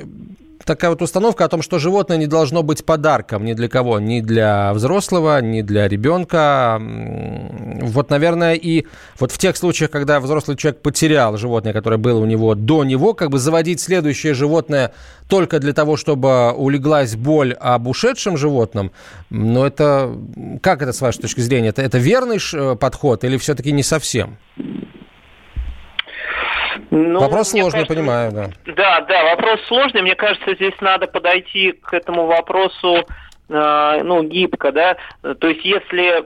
такая 0.66 0.92
вот 0.92 1.02
установка 1.02 1.46
о 1.46 1.48
том, 1.50 1.62
что 1.62 1.80
животное 1.80 2.18
не 2.18 2.28
должно 2.28 2.64
быть 2.64 2.86
подарком 2.86 3.46
ни 3.46 3.54
для 3.54 3.68
кого, 3.68 4.00
ни 4.00 4.22
для 4.22 4.74
взрослого, 4.74 5.42
ни 5.42 5.62
для 5.62 5.88
ребенка. 5.88 6.80
Вот, 6.80 8.10
наверное, 8.10 8.54
и 8.54 8.86
вот 9.20 9.32
в 9.32 9.38
тех 9.38 9.58
случаях, 9.58 9.92
когда 9.92 10.20
взрослый 10.20 10.58
человек 10.58 10.82
потерял 10.82 11.38
животное, 11.38 11.74
которое 11.74 11.98
было 11.98 12.20
у 12.20 12.26
него 12.26 12.56
до 12.56 12.84
него, 12.84 13.14
как 13.14 13.30
бы 13.30 13.40
заводить 13.40 13.82
следующее 13.82 14.34
животное 14.34 14.94
только 15.28 15.60
для 15.60 15.74
того, 15.74 15.98
чтобы 15.98 16.52
улеглась 16.52 17.16
боль 17.16 17.54
об 17.54 17.88
ушедшем 17.88 18.38
животном, 18.38 18.92
но 19.30 19.66
это, 19.66 20.16
как 20.62 20.82
это 20.82 20.94
с 20.94 21.02
вашей 21.02 21.22
точки 21.22 21.42
зрения, 21.42 21.70
это, 21.70 21.82
это 21.82 21.98
верный 21.98 22.38
э, 22.54 22.76
подход 22.76 23.24
или 23.24 23.38
все-таки 23.38 23.72
не 23.72 23.84
совсем? 23.84 24.38
Ну, 26.92 27.20
вопрос 27.20 27.50
сложный, 27.50 27.82
кажется, 27.82 27.96
понимаю, 27.96 28.32
да. 28.32 28.50
Да, 28.66 29.02
да, 29.02 29.24
вопрос 29.36 29.62
сложный. 29.68 30.02
Мне 30.02 30.16
кажется, 30.16 30.56
здесь 30.56 30.76
надо 30.82 31.08
подойти 31.08 31.72
к 31.72 31.94
этому 31.94 32.26
вопросу 32.26 33.06
э, 33.50 34.02
ну, 34.04 34.24
гибко, 34.24 34.72
да, 34.72 34.98
то 35.22 35.48
есть 35.48 35.64
если 35.64 36.24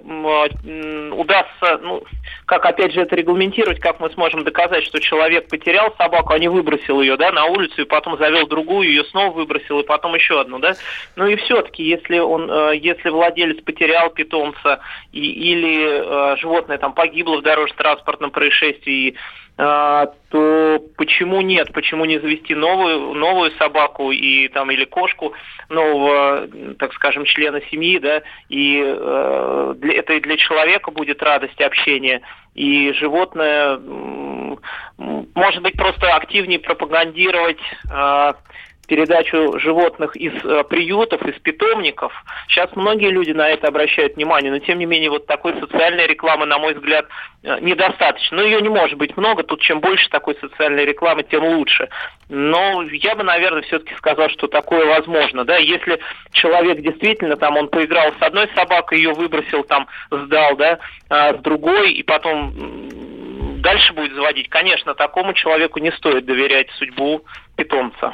удастся, 1.11 1.79
ну, 1.81 2.03
как 2.45 2.65
опять 2.65 2.93
же 2.93 3.01
это 3.01 3.15
регламентировать, 3.15 3.79
как 3.79 3.99
мы 3.99 4.09
сможем 4.11 4.43
доказать, 4.43 4.83
что 4.85 4.99
человек 4.99 5.49
потерял 5.49 5.93
собаку, 5.97 6.33
а 6.33 6.39
не 6.39 6.47
выбросил 6.47 7.01
ее, 7.01 7.17
да, 7.17 7.31
на 7.31 7.45
улицу, 7.45 7.81
и 7.81 7.85
потом 7.85 8.17
завел 8.17 8.47
другую, 8.47 8.89
ее 8.89 9.03
снова 9.05 9.33
выбросил, 9.33 9.79
и 9.79 9.85
потом 9.85 10.15
еще 10.15 10.39
одну, 10.39 10.59
да, 10.59 10.75
ну 11.15 11.27
и 11.27 11.35
все-таки, 11.35 11.83
если 11.83 12.19
он, 12.19 12.49
э, 12.49 12.77
если 12.77 13.09
владелец 13.09 13.61
потерял 13.63 14.09
питомца, 14.09 14.79
и, 15.11 15.19
или 15.19 16.33
э, 16.33 16.37
животное 16.37 16.77
там 16.77 16.93
погибло 16.93 17.37
в 17.37 17.41
дорожно-транспортном 17.41 18.31
происшествии, 18.31 19.15
то 19.57 20.79
почему 20.97 21.41
нет? 21.41 21.73
Почему 21.73 22.05
не 22.05 22.19
завести 22.19 22.53
новую, 22.53 23.15
новую 23.15 23.51
собаку 23.57 24.11
и 24.11 24.47
там 24.49 24.69
или 24.69 24.85
кошку 24.85 25.33
нового, 25.69 26.47
так 26.77 26.93
скажем, 26.93 27.25
члена 27.25 27.59
семьи, 27.71 27.97
да? 27.97 28.21
И 28.49 28.79
э, 28.85 29.73
для, 29.77 29.93
это 29.95 30.13
и 30.13 30.19
для 30.19 30.37
человека 30.37 30.91
будет 30.91 31.23
радость 31.23 31.59
общения, 31.59 32.21
и 32.53 32.91
животное, 32.93 33.79
может 34.97 35.63
быть, 35.63 35.75
просто 35.75 36.15
активнее 36.15 36.59
пропагандировать 36.59 37.61
э, 37.91 38.33
передачу 38.87 39.59
животных 39.59 40.15
из 40.15 40.33
э, 40.43 40.63
приютов, 40.63 41.21
из 41.23 41.39
питомников. 41.39 42.13
Сейчас 42.47 42.75
многие 42.75 43.09
люди 43.09 43.31
на 43.31 43.47
это 43.49 43.67
обращают 43.67 44.15
внимание, 44.15 44.51
но 44.51 44.59
тем 44.59 44.79
не 44.79 44.85
менее 44.85 45.09
вот 45.09 45.27
такой 45.27 45.59
социальной 45.59 46.07
рекламы, 46.07 46.45
на 46.45 46.57
мой 46.57 46.73
взгляд, 46.73 47.05
э, 47.43 47.59
недостаточно. 47.59 48.37
Но 48.37 48.43
ее 48.43 48.61
не 48.61 48.69
может 48.69 48.97
быть 48.97 49.15
много, 49.17 49.43
тут 49.43 49.61
чем 49.61 49.81
больше 49.81 50.09
такой 50.09 50.35
социальной 50.39 50.85
рекламы, 50.85 51.23
тем 51.23 51.43
лучше. 51.43 51.89
Но 52.29 52.83
я 52.83 53.15
бы, 53.15 53.23
наверное, 53.23 53.61
все-таки 53.63 53.93
сказал, 53.95 54.29
что 54.29 54.47
такое 54.47 54.85
возможно. 54.85 55.43
Да? 55.43 55.57
Если 55.57 55.99
человек 56.31 56.79
действительно 56.79 57.35
там, 57.35 57.57
он 57.57 57.67
поиграл 57.67 58.13
с 58.19 58.21
одной 58.21 58.49
собакой, 58.55 58.99
ее 58.99 59.13
выбросил, 59.13 59.63
там, 59.63 59.87
сдал, 60.09 60.55
да, 60.55 60.79
а 61.09 61.33
с 61.33 61.37
другой, 61.39 61.93
и 61.93 62.03
потом 62.03 62.53
дальше 63.67 63.91
будет 63.93 64.15
заводить, 64.15 64.49
конечно, 64.49 64.95
такому 64.95 65.33
человеку 65.33 65.79
не 65.79 65.91
стоит 65.91 66.25
доверять 66.25 66.67
судьбу 66.79 67.23
питомца. 67.57 68.13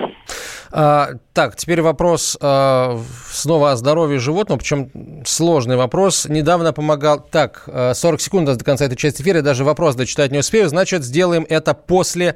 А, 0.71 1.09
так, 1.31 1.55
теперь 1.55 1.83
вопрос 1.83 2.35
а, 2.41 2.97
снова 3.27 3.71
о 3.71 3.75
здоровье 3.75 4.17
животного, 4.17 4.57
причем 4.57 4.89
сложный 5.25 5.75
вопрос. 5.75 6.25
Недавно 6.27 6.73
помогал... 6.73 7.19
Так, 7.19 7.69
40 7.93 8.19
секунд 8.19 8.45
до 8.47 8.65
конца 8.65 8.85
этой 8.85 8.95
части 8.95 9.21
эфира, 9.21 9.41
даже 9.41 9.63
вопрос 9.63 9.93
дочитать 9.95 10.31
не 10.31 10.39
успею, 10.39 10.69
значит, 10.69 11.03
сделаем 11.03 11.45
это 11.47 11.75
после 11.75 12.35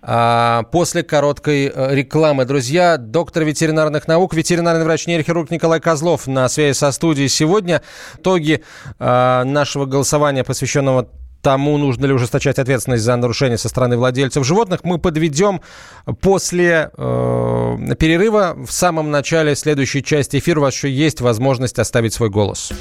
а, 0.00 0.64
после 0.64 1.02
короткой 1.02 1.72
э, 1.74 1.94
рекламы. 1.94 2.44
Друзья, 2.44 2.98
доктор 2.98 3.44
ветеринарных 3.44 4.06
наук, 4.06 4.34
ветеринарный 4.34 4.84
врач 4.84 5.06
нейрохирург 5.06 5.50
Николай 5.50 5.80
Козлов 5.80 6.26
на 6.26 6.46
связи 6.48 6.76
со 6.76 6.92
студией 6.92 7.28
сегодня. 7.28 7.80
Итоги 8.18 8.62
а, 8.98 9.44
нашего 9.44 9.86
голосования, 9.86 10.44
посвященного 10.44 11.08
тому, 11.44 11.76
нужно 11.76 12.06
ли 12.06 12.12
ужесточать 12.12 12.58
ответственность 12.58 13.04
за 13.04 13.14
нарушение 13.14 13.58
со 13.58 13.68
стороны 13.68 13.96
владельцев 13.98 14.44
животных, 14.44 14.80
мы 14.82 14.98
подведем 14.98 15.60
после 16.20 16.90
э, 16.96 17.94
перерыва. 17.98 18.56
В 18.66 18.72
самом 18.72 19.10
начале 19.10 19.54
следующей 19.54 20.02
части 20.02 20.38
эфира 20.38 20.58
у 20.58 20.62
вас 20.62 20.74
еще 20.74 20.90
есть 20.90 21.20
возможность 21.20 21.78
оставить 21.78 22.14
свой 22.14 22.30
голос. 22.30 22.72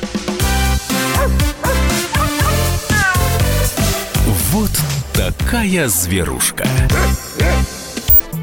Вот 4.51 4.71
такая 5.13 5.89
зверушка. 5.89 6.65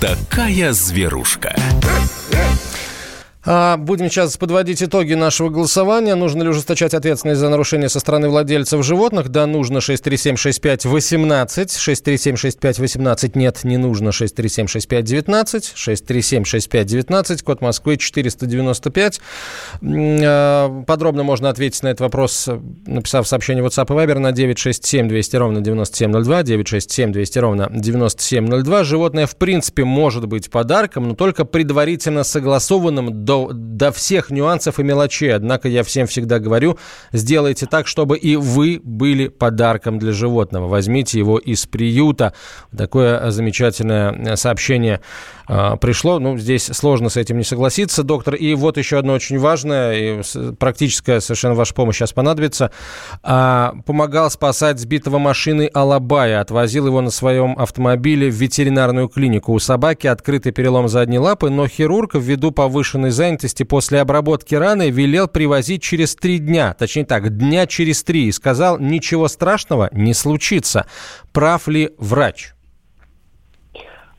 Такая 0.00 0.72
зверушка. 0.72 1.54
А, 3.52 3.76
будем 3.76 4.08
сейчас 4.08 4.36
подводить 4.36 4.80
итоги 4.80 5.14
нашего 5.14 5.48
голосования. 5.48 6.14
Нужно 6.14 6.44
ли 6.44 6.50
ужесточать 6.50 6.94
ответственность 6.94 7.40
за 7.40 7.48
нарушение 7.48 7.88
со 7.88 7.98
стороны 7.98 8.28
владельцев 8.28 8.84
животных? 8.84 9.28
Да, 9.28 9.44
нужно 9.46 9.78
6376518. 9.78 11.66
6376518. 11.66 13.32
Нет, 13.34 13.64
не 13.64 13.76
нужно 13.76 14.10
6376519. 14.10 15.74
6376519. 15.74 17.42
Код 17.42 17.60
Москвы 17.60 17.96
495. 17.96 19.20
А, 19.82 20.82
подробно 20.86 21.24
можно 21.24 21.48
ответить 21.48 21.82
на 21.82 21.88
этот 21.88 22.02
вопрос, 22.02 22.48
написав 22.86 23.26
сообщение 23.26 23.64
WhatsApp 23.64 23.86
и 23.86 23.96
Viber 23.96 24.20
на 24.20 24.30
967 24.30 25.08
200 25.08 25.36
ровно 25.36 25.60
9702. 25.60 26.42
967 26.44 27.10
200 27.10 27.38
ровно 27.40 27.68
9702. 27.72 28.84
Животное, 28.84 29.26
в 29.26 29.34
принципе, 29.34 29.82
может 29.82 30.28
быть 30.28 30.48
подарком, 30.50 31.08
но 31.08 31.16
только 31.16 31.44
предварительно 31.44 32.22
согласованным 32.22 33.24
до, 33.24 33.39
до 33.52 33.92
всех 33.92 34.30
нюансов 34.30 34.78
и 34.78 34.82
мелочей. 34.82 35.34
Однако 35.34 35.68
я 35.68 35.82
всем 35.82 36.06
всегда 36.06 36.38
говорю, 36.38 36.78
сделайте 37.12 37.66
так, 37.66 37.86
чтобы 37.86 38.18
и 38.18 38.36
вы 38.36 38.80
были 38.82 39.28
подарком 39.28 39.98
для 39.98 40.12
животного. 40.12 40.68
Возьмите 40.68 41.18
его 41.18 41.38
из 41.38 41.66
приюта. 41.66 42.34
Такое 42.76 43.30
замечательное 43.30 44.36
сообщение 44.36 45.00
э, 45.48 45.76
пришло. 45.80 46.18
Ну, 46.18 46.36
здесь 46.36 46.64
сложно 46.64 47.08
с 47.08 47.16
этим 47.16 47.38
не 47.38 47.44
согласиться, 47.44 48.02
доктор. 48.02 48.34
И 48.34 48.54
вот 48.54 48.76
еще 48.76 48.98
одно 48.98 49.14
очень 49.14 49.38
важное, 49.38 49.92
и 49.92 50.22
практическая 50.58 51.20
совершенно 51.20 51.54
ваша 51.54 51.74
помощь 51.74 51.96
сейчас 51.96 52.12
понадобится. 52.12 52.70
А, 53.22 53.74
помогал 53.86 54.30
спасать 54.30 54.78
сбитого 54.78 55.18
машины 55.18 55.70
Алабая. 55.72 56.40
Отвозил 56.40 56.86
его 56.86 57.00
на 57.00 57.10
своем 57.10 57.58
автомобиле 57.58 58.30
в 58.30 58.34
ветеринарную 58.34 59.08
клинику. 59.08 59.52
У 59.52 59.58
собаки 59.58 60.06
открытый 60.06 60.52
перелом 60.52 60.88
задней 60.88 61.18
лапы, 61.18 61.50
но 61.50 61.66
хирург 61.66 62.14
ввиду 62.14 62.50
повышенной 62.50 63.10
занятости 63.10 63.29
после 63.64 64.00
обработки 64.00 64.54
раны 64.54 64.90
велел 64.90 65.28
привозить 65.28 65.82
через 65.82 66.14
три 66.14 66.38
дня, 66.38 66.74
точнее 66.78 67.04
так, 67.04 67.36
дня 67.36 67.66
через 67.66 68.02
три, 68.02 68.26
и 68.26 68.32
сказал, 68.32 68.78
ничего 68.78 69.28
страшного 69.28 69.88
не 69.92 70.14
случится. 70.14 70.86
Прав 71.32 71.68
ли 71.68 71.90
врач? 71.98 72.52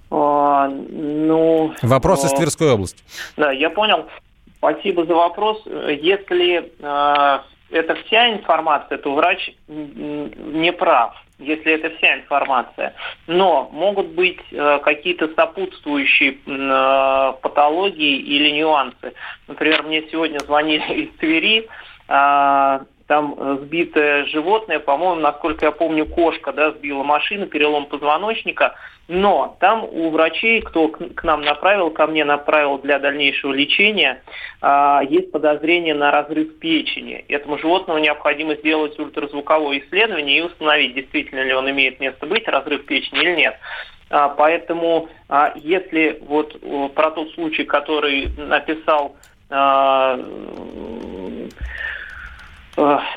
А, 0.09 0.67
ну, 0.67 1.73
вопрос 1.81 2.25
из 2.25 2.31
Тверской 2.31 2.71
области. 2.71 3.03
Да, 3.37 3.51
я 3.51 3.69
понял. 3.69 4.05
Спасибо 4.57 5.05
за 5.05 5.15
вопрос. 5.15 5.63
Если 5.65 6.57
э, 6.59 7.39
это 7.71 7.95
вся 8.05 8.33
информация, 8.33 8.97
то 8.97 9.15
врач 9.15 9.51
не 9.67 10.71
прав 10.71 11.15
если 11.41 11.73
это 11.73 11.89
вся 11.97 12.15
информация. 12.15 12.93
Но 13.27 13.69
могут 13.71 14.07
быть 14.07 14.39
э, 14.51 14.79
какие-то 14.83 15.27
сопутствующие 15.35 16.37
э, 16.45 17.33
патологии 17.41 18.17
или 18.17 18.51
нюансы. 18.51 19.13
Например, 19.47 19.83
мне 19.83 20.03
сегодня 20.11 20.39
звонили 20.39 20.93
из 21.03 21.17
Твери, 21.17 21.67
э, 22.07 22.79
там 23.11 23.35
э, 23.37 23.57
сбитое 23.63 24.25
животное, 24.27 24.79
по-моему, 24.79 25.19
насколько 25.19 25.65
я 25.65 25.71
помню, 25.71 26.05
кошка, 26.05 26.53
да, 26.53 26.71
сбила 26.71 27.03
машину, 27.03 27.45
перелом 27.45 27.87
позвоночника, 27.87 28.75
но 29.09 29.57
там 29.59 29.83
у 29.83 30.11
врачей, 30.11 30.61
кто 30.61 30.87
к 30.87 31.21
нам 31.25 31.41
направил, 31.41 31.89
ко 31.89 32.07
мне 32.07 32.23
направил 32.23 32.77
для 32.77 32.99
дальнейшего 32.99 33.51
лечения, 33.51 34.23
а, 34.61 35.01
есть 35.03 35.29
подозрение 35.29 35.93
на 35.93 36.09
разрыв 36.09 36.57
печени. 36.59 37.25
Этому 37.27 37.57
животному 37.57 37.99
необходимо 37.99 38.55
сделать 38.55 38.97
ультразвуковое 38.97 39.79
исследование 39.79 40.37
и 40.37 40.43
установить, 40.43 40.93
действительно 40.93 41.41
ли 41.41 41.53
он 41.53 41.69
имеет 41.69 41.99
место 41.99 42.25
быть, 42.25 42.47
разрыв 42.47 42.85
печени 42.85 43.23
или 43.23 43.35
нет. 43.35 43.59
А, 44.09 44.29
поэтому, 44.29 45.09
а, 45.27 45.51
если 45.57 46.17
вот 46.21 46.57
про 46.95 47.11
тот 47.11 47.29
случай, 47.31 47.65
который 47.65 48.29
написал 48.37 49.17
Э, 49.51 50.17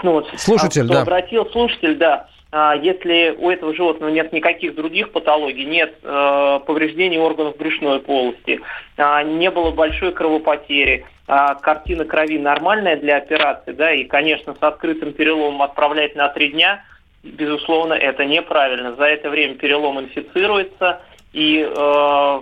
ну 0.02 0.12
вот, 0.12 0.28
слушатель, 0.36 0.86
да. 0.86 1.02
обратил 1.02 1.46
слушатель, 1.46 1.96
да, 1.96 2.28
а, 2.56 2.76
если 2.76 3.34
у 3.36 3.50
этого 3.50 3.74
животного 3.74 4.10
нет 4.10 4.32
никаких 4.32 4.76
других 4.76 5.10
патологий, 5.10 5.64
нет 5.64 5.92
э, 6.04 6.60
повреждений 6.64 7.18
органов 7.18 7.56
брюшной 7.56 7.98
полости, 7.98 8.60
э, 8.96 9.22
не 9.24 9.50
было 9.50 9.72
большой 9.72 10.12
кровопотери, 10.12 11.04
э, 11.26 11.46
картина 11.60 12.04
крови 12.04 12.38
нормальная 12.38 12.96
для 12.96 13.16
операции, 13.16 13.72
да, 13.72 13.92
и, 13.92 14.04
конечно, 14.04 14.54
с 14.54 14.62
открытым 14.62 15.14
переломом 15.14 15.62
отправлять 15.62 16.14
на 16.14 16.28
три 16.28 16.50
дня, 16.50 16.84
безусловно, 17.24 17.94
это 17.94 18.24
неправильно. 18.24 18.94
За 18.94 19.06
это 19.06 19.30
время 19.30 19.54
перелом 19.54 19.98
инфицируется– 19.98 21.00
и 21.34 21.68
э, 21.68 22.40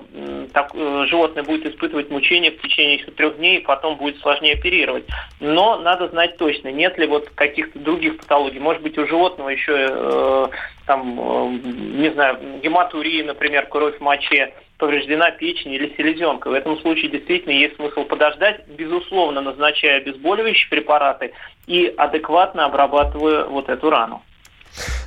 так, 0.53 0.71
э, 0.75 1.07
животное 1.09 1.43
будет 1.43 1.67
испытывать 1.67 2.11
мучения 2.11 2.51
в 2.51 2.61
течение 2.61 2.97
еще 2.97 3.11
трех 3.11 3.37
дней, 3.37 3.59
и 3.59 3.63
потом 3.63 3.97
будет 3.97 4.21
сложнее 4.21 4.55
оперировать. 4.55 5.05
Но 5.41 5.79
надо 5.79 6.09
знать 6.09 6.37
точно, 6.37 6.69
нет 6.69 6.99
ли 6.99 7.07
вот 7.07 7.31
каких-то 7.31 7.79
других 7.79 8.19
патологий. 8.19 8.61
Может 8.61 8.83
быть, 8.83 8.99
у 8.99 9.07
животного 9.07 9.49
еще, 9.49 9.89
э, 9.91 10.49
там, 10.87 11.19
э, 11.19 11.59
не 11.99 12.11
знаю, 12.13 12.39
гематурия, 12.63 13.25
например, 13.25 13.67
кровь 13.67 13.99
в 13.99 14.01
моче, 14.01 14.55
повреждена 14.79 15.31
печень 15.31 15.73
или 15.73 15.95
селезенка. 15.97 16.51
В 16.51 16.55
этом 16.55 16.79
случае 16.81 17.11
действительно 17.11 17.53
есть 17.53 17.77
смысл 17.77 18.05
подождать, 18.05 18.67
безусловно, 18.67 19.41
назначая 19.41 19.99
обезболивающие 19.99 20.69
препараты 20.69 21.33
и 21.67 21.93
адекватно 21.97 22.65
обрабатывая 22.65 23.45
вот 23.45 23.69
эту 23.69 23.91
рану. 23.91 24.23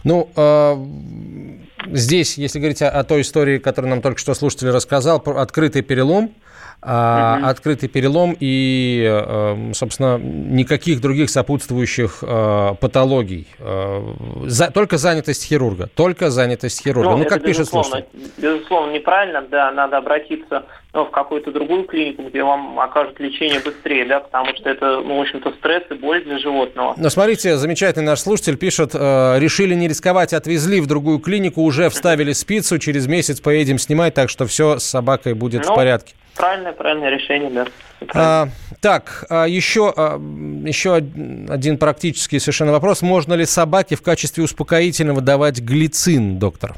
Ну, 0.06 0.30
э, 0.36 0.76
здесь, 1.92 2.38
если 2.38 2.60
говорить 2.60 2.82
о, 2.82 2.90
о 2.90 3.04
той 3.04 3.22
истории, 3.22 3.58
которую 3.58 3.90
нам 3.90 4.02
только 4.02 4.20
что 4.20 4.34
слушатель 4.34 4.70
рассказал, 4.70 5.18
открытый 5.18 5.82
перелом, 5.82 6.34
а, 6.82 7.38
угу. 7.40 7.48
открытый 7.48 7.90
перелом 7.90 8.36
и, 8.40 9.04
э, 9.08 9.72
собственно, 9.74 10.18
никаких 10.18 11.02
других 11.02 11.30
сопутствующих 11.30 12.20
э, 12.22 12.76
патологий. 12.80 13.48
Э, 13.60 14.02
за, 14.46 14.72
только 14.72 14.98
занятость 14.98 15.46
хирурга. 15.46 15.90
Только 15.96 16.30
занятость 16.30 16.84
хирурга. 16.84 17.12
Ну, 17.12 17.18
ну 17.18 17.26
как 17.26 17.44
пишет 17.44 17.68
слушатель. 17.68 18.06
Безусловно, 18.38 18.92
неправильно, 18.94 19.42
да, 19.50 19.72
надо 19.72 19.98
обратиться 19.98 20.66
ну, 20.96 21.06
в 21.06 21.12
какую-то 21.12 21.52
другую 21.52 21.84
клинику, 21.84 22.24
где 22.24 22.44
вам 22.44 22.80
окажут 22.80 23.20
лечение 23.20 23.60
быстрее, 23.60 24.06
да, 24.06 24.22
потому 24.22 24.56
что 24.56 24.70
это, 24.70 25.02
ну, 25.02 25.18
в 25.18 25.22
общем-то, 25.22 25.52
стресс 25.60 25.84
и 25.90 25.96
боль 25.96 26.24
для 26.24 26.40
животного. 26.40 26.94
Но 26.98 27.10
смотрите, 27.10 27.58
замечательный 27.58 28.06
наш 28.06 28.20
слушатель 28.22 28.58
пишет, 28.58 28.92
э, 28.94 29.40
решили 29.40 29.74
не 29.74 29.88
рисковать, 29.88 30.34
отвезли 30.34 30.80
в 30.80 30.88
другую 30.88 31.20
клинику, 31.20 31.64
уже 31.64 31.90
вставили 31.90 32.32
спицу, 32.32 32.78
через 32.78 33.08
месяц 33.08 33.42
поедем 33.42 33.78
снимать, 33.78 34.14
так 34.14 34.30
что 34.30 34.46
все 34.46 34.80
с 34.80 34.84
собакой 34.84 35.34
будет 35.34 35.66
ну, 35.66 35.74
в 35.74 35.76
порядке. 35.76 36.14
Правильное, 36.36 36.74
правильное 36.74 37.10
решение, 37.10 37.50
да. 37.50 37.66
А, 38.14 38.48
так, 38.82 39.26
а 39.30 39.46
еще, 39.46 39.94
а, 39.96 40.18
еще 40.18 40.96
один 40.96 41.78
практический 41.78 42.40
совершенно 42.40 42.72
вопрос. 42.72 43.02
Можно 43.02 43.34
ли 43.36 43.46
собаке 43.46 43.96
в 43.96 44.02
качестве 44.02 44.44
успокоительного 44.44 45.22
давать 45.22 45.60
глицин, 45.60 46.38
доктор? 46.38 46.76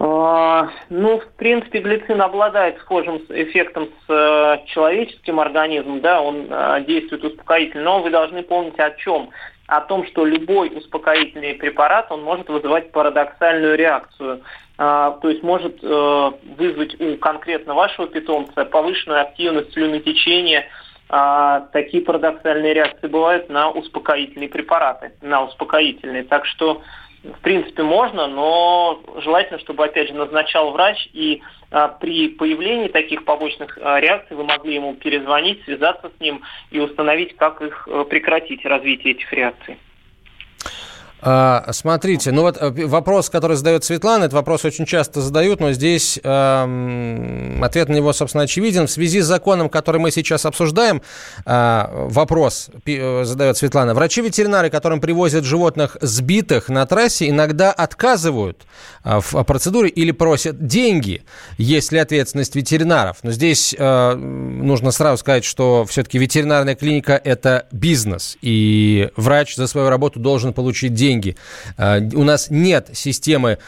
А, 0.00 0.70
ну, 0.90 1.20
в 1.20 1.26
принципе, 1.36 1.80
глицин 1.80 2.20
обладает 2.20 2.78
схожим 2.78 3.22
эффектом 3.28 3.88
с 4.06 4.12
э, 4.12 4.58
человеческим 4.66 5.40
организмом, 5.40 6.00
да, 6.00 6.20
он 6.20 6.46
э, 6.50 6.84
действует 6.86 7.24
успокоительно, 7.24 7.84
но 7.84 8.02
вы 8.02 8.10
должны 8.10 8.42
помнить 8.42 8.78
о 8.78 8.90
чем? 8.90 9.30
О 9.66 9.80
том, 9.80 10.06
что 10.06 10.26
любой 10.26 10.68
успокоительный 10.76 11.54
препарат, 11.54 12.12
он 12.12 12.22
может 12.22 12.48
вызывать 12.48 12.92
парадоксальную 12.92 13.76
реакцию. 13.76 14.42
А, 14.76 15.12
то 15.22 15.28
есть 15.28 15.42
может 15.42 15.78
э, 15.82 16.30
вызвать 16.58 17.00
у 17.00 17.16
конкретно 17.16 17.74
вашего 17.74 18.06
питомца 18.08 18.64
повышенную 18.64 19.20
активность 19.20 19.72
слюнотечения, 19.72 20.66
а, 21.08 21.60
такие 21.72 22.02
парадоксальные 22.02 22.74
реакции 22.74 23.06
бывают 23.06 23.48
на 23.48 23.70
успокоительные 23.70 24.48
препараты, 24.48 25.12
на 25.22 25.44
успокоительные. 25.44 26.24
Так 26.24 26.44
что 26.44 26.82
в 27.24 27.40
принципе, 27.40 27.82
можно, 27.82 28.26
но 28.26 29.02
желательно, 29.16 29.58
чтобы, 29.58 29.84
опять 29.84 30.08
же, 30.08 30.14
назначал 30.14 30.72
врач, 30.72 31.08
и 31.14 31.42
а, 31.70 31.88
при 31.88 32.28
появлении 32.28 32.88
таких 32.88 33.24
побочных 33.24 33.78
а, 33.80 33.98
реакций 33.98 34.36
вы 34.36 34.44
могли 34.44 34.74
ему 34.74 34.94
перезвонить, 34.94 35.64
связаться 35.64 36.10
с 36.14 36.20
ним 36.20 36.42
и 36.70 36.80
установить, 36.80 37.34
как 37.36 37.62
их 37.62 37.88
а, 37.90 38.04
прекратить, 38.04 38.66
развитие 38.66 39.14
этих 39.14 39.32
реакций. 39.32 39.78
А, 41.26 41.72
смотрите, 41.72 42.32
ну 42.32 42.42
вот 42.42 42.58
э, 42.60 42.70
вопрос, 42.86 43.30
который 43.30 43.56
задает 43.56 43.82
Светлана, 43.82 44.24
этот 44.24 44.34
вопрос 44.34 44.66
очень 44.66 44.84
часто 44.84 45.22
задают, 45.22 45.58
но 45.58 45.72
здесь 45.72 46.20
э, 46.22 47.58
ответ 47.62 47.88
на 47.88 47.94
него, 47.94 48.12
собственно, 48.12 48.44
очевиден. 48.44 48.86
В 48.86 48.90
связи 48.90 49.22
с 49.22 49.24
законом, 49.24 49.70
который 49.70 50.02
мы 50.02 50.10
сейчас 50.10 50.44
обсуждаем, 50.44 51.00
э, 51.46 51.86
вопрос 52.10 52.68
э, 52.84 53.24
задает 53.24 53.56
Светлана. 53.56 53.94
Врачи-ветеринары, 53.94 54.68
которым 54.68 55.00
привозят 55.00 55.44
животных 55.44 55.96
сбитых 56.02 56.68
на 56.68 56.84
трассе, 56.84 57.30
иногда 57.30 57.72
отказывают 57.72 58.66
э, 59.02 59.18
в 59.18 59.44
процедуре 59.44 59.88
или 59.88 60.10
просят 60.10 60.66
деньги, 60.66 61.24
если 61.56 61.96
ответственность 61.96 62.54
ветеринаров. 62.54 63.18
Но 63.22 63.30
здесь 63.30 63.74
э, 63.78 64.14
нужно 64.14 64.90
сразу 64.90 65.16
сказать, 65.20 65.46
что 65.46 65.86
все-таки 65.86 66.18
ветеринарная 66.18 66.74
клиника– 66.74 67.18
это 67.24 67.66
бизнес, 67.72 68.36
и 68.42 69.08
врач 69.16 69.56
за 69.56 69.66
свою 69.68 69.88
работу 69.88 70.20
должен 70.20 70.52
получить 70.52 70.92
деньги 70.92 71.13
деньги. 71.14 71.36
А, 71.76 71.98
у 72.14 72.24
нас 72.24 72.48
нет 72.50 72.90
системы 72.92 73.58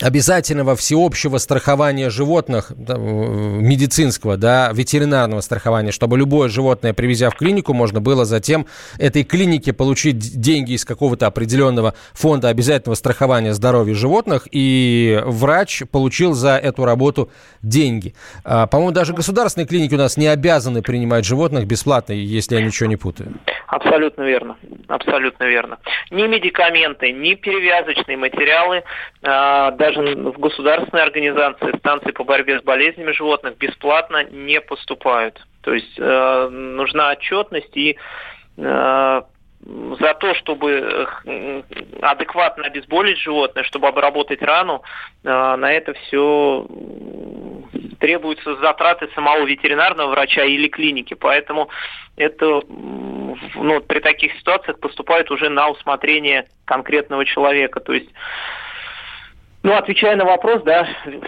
обязательного 0.00 0.74
всеобщего 0.74 1.38
страхования 1.38 2.10
животных, 2.10 2.72
медицинского, 2.76 4.36
да, 4.36 4.72
ветеринарного 4.72 5.40
страхования, 5.40 5.92
чтобы 5.92 6.18
любое 6.18 6.48
животное, 6.48 6.92
привезя 6.92 7.30
в 7.30 7.36
клинику, 7.36 7.72
можно 7.74 8.00
было 8.00 8.24
затем 8.24 8.66
этой 8.98 9.22
клинике 9.22 9.72
получить 9.72 10.18
деньги 10.18 10.72
из 10.72 10.84
какого-то 10.84 11.28
определенного 11.28 11.94
фонда 12.12 12.48
обязательного 12.48 12.96
страхования 12.96 13.54
здоровья 13.54 13.94
животных, 13.94 14.48
и 14.50 15.22
врач 15.24 15.84
получил 15.90 16.34
за 16.34 16.56
эту 16.56 16.84
работу 16.84 17.30
деньги. 17.62 18.14
А, 18.42 18.66
по-моему, 18.66 18.92
даже 18.92 19.14
государственные 19.14 19.68
клиники 19.68 19.94
у 19.94 19.98
нас 19.98 20.16
не 20.16 20.26
обязаны 20.26 20.82
принимать 20.82 21.24
животных 21.24 21.66
бесплатно, 21.66 22.14
если 22.14 22.56
я 22.56 22.62
ничего 22.62 22.88
не 22.88 22.96
путаю. 22.96 23.34
Абсолютно 23.74 24.22
верно. 24.22 24.56
Абсолютно 24.86 25.44
верно. 25.44 25.78
Ни 26.12 26.28
медикаменты, 26.28 27.10
ни 27.10 27.34
перевязочные 27.34 28.16
материалы, 28.16 28.84
а, 29.24 29.72
даже 29.72 30.00
в 30.00 30.38
государственной 30.38 31.02
организации 31.02 31.76
станции 31.78 32.12
по 32.12 32.22
борьбе 32.22 32.60
с 32.60 32.62
болезнями 32.62 33.10
животных 33.10 33.58
бесплатно 33.58 34.22
не 34.30 34.60
поступают. 34.60 35.44
То 35.62 35.74
есть 35.74 35.98
э, 35.98 36.48
нужна 36.50 37.10
отчетность 37.10 37.76
и 37.76 37.96
э, 38.58 39.22
за 40.00 40.14
то, 40.20 40.34
чтобы 40.34 41.08
адекватно 42.00 42.66
обезболить 42.66 43.18
животное, 43.18 43.64
чтобы 43.64 43.88
обработать 43.88 44.42
рану, 44.42 44.82
на 45.22 45.72
это 45.72 45.94
все 45.94 46.66
требуются 47.98 48.56
затраты 48.56 49.08
самого 49.14 49.44
ветеринарного 49.44 50.10
врача 50.10 50.44
или 50.44 50.68
клиники. 50.68 51.14
Поэтому 51.14 51.68
это 52.16 52.62
ну, 52.68 53.80
при 53.80 54.00
таких 54.00 54.32
ситуациях 54.38 54.78
поступает 54.80 55.30
уже 55.30 55.48
на 55.48 55.68
усмотрение 55.68 56.46
конкретного 56.64 57.24
человека. 57.24 57.80
То 57.80 57.92
есть 57.92 58.10
ну, 59.64 59.74
отвечая 59.74 60.14
на 60.14 60.26
вопрос, 60.26 60.62
да, 60.62 60.86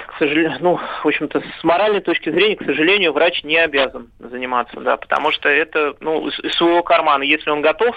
к 0.09 0.19
сожалению, 0.19 0.59
ну, 0.61 0.77
в 0.77 1.07
общем-то, 1.07 1.43
с 1.59 1.65
моральной 1.65 2.03
точки 2.03 2.31
зрения, 2.31 2.57
к 2.57 2.65
сожалению, 2.67 3.15
врач 3.15 3.43
не 3.43 3.57
обязан 3.57 4.11
заниматься, 4.19 4.79
да, 4.79 4.99
потому 4.99 5.33
что 5.33 5.49
это, 5.49 5.95
ну, 6.01 6.29
из 6.29 6.55
своего 6.55 6.83
кармана. 6.83 7.23
Если 7.23 7.49
он 7.49 7.63
готов, 7.63 7.97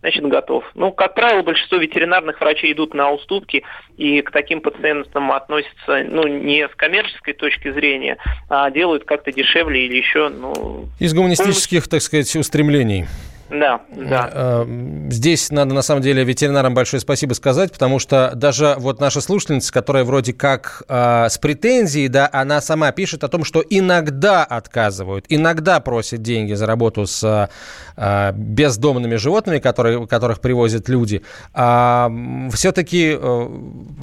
значит, 0.00 0.26
готов. 0.26 0.64
Ну, 0.74 0.90
как 0.90 1.14
правило, 1.14 1.42
большинство 1.42 1.78
ветеринарных 1.78 2.40
врачей 2.40 2.72
идут 2.72 2.94
на 2.94 3.12
уступки 3.12 3.62
и 3.96 4.22
к 4.22 4.32
таким 4.32 4.60
пациентам 4.60 5.30
относятся, 5.30 6.04
ну, 6.04 6.26
не 6.26 6.66
с 6.66 6.74
коммерческой 6.74 7.34
точки 7.34 7.70
зрения, 7.70 8.16
а 8.50 8.68
делают 8.72 9.04
как-то 9.04 9.30
дешевле 9.30 9.86
или 9.86 9.98
еще, 9.98 10.30
ну... 10.30 10.86
Из 10.98 11.14
гуманистических, 11.14 11.86
так 11.86 12.02
сказать, 12.02 12.34
устремлений. 12.34 13.06
Да, 13.50 13.82
да. 13.94 14.30
Э, 14.32 14.66
здесь 15.10 15.50
надо, 15.50 15.74
на 15.74 15.82
самом 15.82 16.02
деле, 16.02 16.24
ветеринарам 16.24 16.74
большое 16.74 17.00
спасибо 17.00 17.34
сказать, 17.34 17.72
потому 17.72 17.98
что 17.98 18.32
даже 18.34 18.74
вот 18.78 19.00
наша 19.00 19.20
слушательница, 19.20 19.72
которая 19.72 20.04
вроде 20.04 20.32
как 20.32 20.82
э, 20.88 21.28
с 21.28 21.38
претензией, 21.38 22.08
да, 22.08 22.28
она 22.32 22.60
сама 22.60 22.90
пишет 22.90 23.22
о 23.22 23.28
том, 23.28 23.44
что 23.44 23.62
иногда 23.68 24.44
отказывают, 24.44 25.26
иногда 25.28 25.78
просят 25.80 26.22
деньги 26.22 26.54
за 26.54 26.66
работу 26.66 27.06
с 27.06 27.48
э, 27.96 28.32
бездомными 28.32 29.14
животными, 29.16 29.58
которые, 29.58 30.06
которых 30.08 30.40
привозят 30.40 30.88
люди. 30.88 31.22
А 31.54 32.10
все-таки, 32.52 33.16
э, 33.16 33.48